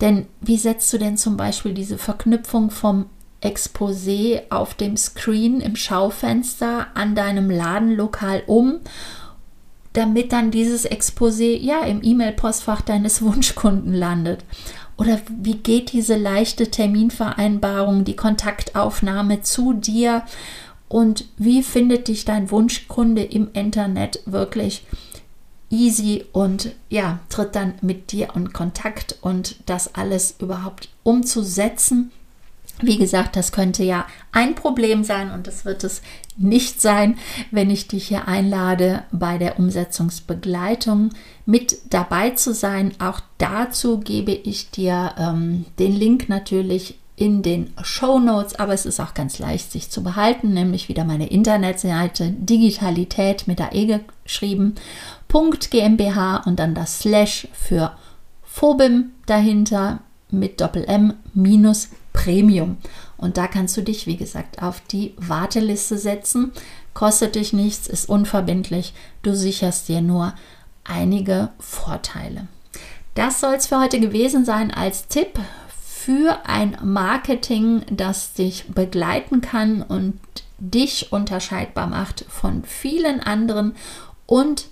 Denn 0.00 0.26
wie 0.40 0.58
setzt 0.58 0.92
du 0.92 0.98
denn 0.98 1.16
zum 1.16 1.36
Beispiel 1.36 1.74
diese 1.74 1.98
Verknüpfung 1.98 2.70
vom 2.70 3.06
Exposé 3.42 4.42
auf 4.50 4.74
dem 4.74 4.96
Screen 4.96 5.60
im 5.60 5.76
Schaufenster 5.76 6.88
an 6.94 7.14
deinem 7.14 7.50
Ladenlokal 7.50 8.42
um, 8.46 8.80
damit 9.92 10.32
dann 10.32 10.50
dieses 10.50 10.88
Exposé 10.88 11.58
ja 11.58 11.80
im 11.80 12.02
E-Mail-Postfach 12.02 12.82
deines 12.82 13.22
Wunschkunden 13.22 13.94
landet? 13.94 14.44
Oder 14.96 15.18
wie 15.28 15.56
geht 15.56 15.92
diese 15.92 16.16
leichte 16.16 16.70
Terminvereinbarung, 16.70 18.04
die 18.04 18.16
Kontaktaufnahme 18.16 19.40
zu 19.40 19.72
dir 19.72 20.24
und 20.88 21.24
wie 21.38 21.62
findet 21.62 22.08
dich 22.08 22.26
dein 22.26 22.50
Wunschkunde 22.50 23.22
im 23.22 23.48
Internet 23.54 24.20
wirklich 24.26 24.84
easy 25.70 26.26
und 26.32 26.72
ja, 26.90 27.20
tritt 27.30 27.54
dann 27.54 27.74
mit 27.80 28.12
dir 28.12 28.28
in 28.34 28.52
Kontakt 28.52 29.16
und 29.22 29.56
das 29.66 29.94
alles 29.94 30.34
überhaupt 30.38 30.90
umzusetzen 31.02 32.10
wie 32.82 32.98
gesagt, 32.98 33.36
das 33.36 33.52
könnte 33.52 33.84
ja 33.84 34.06
ein 34.32 34.54
Problem 34.54 35.04
sein 35.04 35.30
und 35.30 35.46
das 35.46 35.64
wird 35.64 35.84
es 35.84 36.02
nicht 36.36 36.80
sein, 36.80 37.18
wenn 37.50 37.70
ich 37.70 37.88
dich 37.88 38.08
hier 38.08 38.28
einlade, 38.28 39.02
bei 39.12 39.38
der 39.38 39.58
Umsetzungsbegleitung 39.58 41.10
mit 41.46 41.78
dabei 41.90 42.30
zu 42.30 42.54
sein. 42.54 42.92
Auch 42.98 43.20
dazu 43.38 43.98
gebe 44.00 44.32
ich 44.32 44.70
dir 44.70 45.14
ähm, 45.18 45.66
den 45.78 45.92
Link 45.92 46.28
natürlich 46.28 46.96
in 47.20 47.42
den 47.42 47.74
Show 47.82 48.18
Notes, 48.18 48.54
aber 48.54 48.72
es 48.72 48.86
ist 48.86 48.98
auch 48.98 49.12
ganz 49.12 49.38
leicht, 49.38 49.70
sich 49.70 49.90
zu 49.90 50.02
behalten, 50.02 50.54
nämlich 50.54 50.88
wieder 50.88 51.04
meine 51.04 51.28
Internetseite 51.28 52.30
Digitalität 52.30 53.46
mit 53.46 53.58
der 53.58 53.74
E 53.74 54.00
geschrieben, 54.24 54.74
.gmbh 55.28 56.42
und 56.46 56.58
dann 56.58 56.74
das 56.74 57.00
Slash 57.00 57.46
für 57.52 57.92
Phobim 58.42 59.10
dahinter 59.26 60.00
mit 60.30 60.62
Doppel 60.62 60.84
M 60.84 61.12
minus 61.34 61.90
Premium. 62.24 62.78
Und 63.16 63.36
da 63.36 63.46
kannst 63.46 63.76
du 63.76 63.82
dich, 63.82 64.06
wie 64.06 64.16
gesagt, 64.16 64.62
auf 64.62 64.80
die 64.80 65.14
Warteliste 65.16 65.98
setzen. 65.98 66.52
Kostet 66.92 67.34
dich 67.34 67.52
nichts, 67.52 67.86
ist 67.86 68.08
unverbindlich. 68.08 68.92
Du 69.22 69.34
sicherst 69.34 69.88
dir 69.88 70.00
nur 70.00 70.34
einige 70.84 71.50
Vorteile. 71.58 72.48
Das 73.14 73.40
soll 73.40 73.54
es 73.54 73.66
für 73.66 73.80
heute 73.80 74.00
gewesen 74.00 74.44
sein 74.44 74.70
als 74.72 75.08
Tipp 75.08 75.38
für 75.76 76.38
ein 76.46 76.76
Marketing, 76.82 77.82
das 77.90 78.32
dich 78.32 78.66
begleiten 78.68 79.40
kann 79.40 79.82
und 79.82 80.18
dich 80.58 81.12
unterscheidbar 81.12 81.86
macht 81.86 82.24
von 82.28 82.64
vielen 82.64 83.20
anderen 83.20 83.74
und 84.26 84.66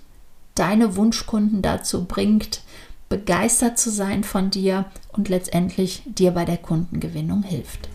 deine 0.55 0.95
Wunschkunden 0.95 1.61
dazu 1.61 2.05
bringt, 2.05 2.61
begeistert 3.09 3.77
zu 3.77 3.89
sein 3.89 4.23
von 4.23 4.51
dir 4.51 4.85
und 5.11 5.29
letztendlich 5.29 6.03
dir 6.05 6.31
bei 6.31 6.45
der 6.45 6.57
Kundengewinnung 6.57 7.43
hilft. 7.43 7.89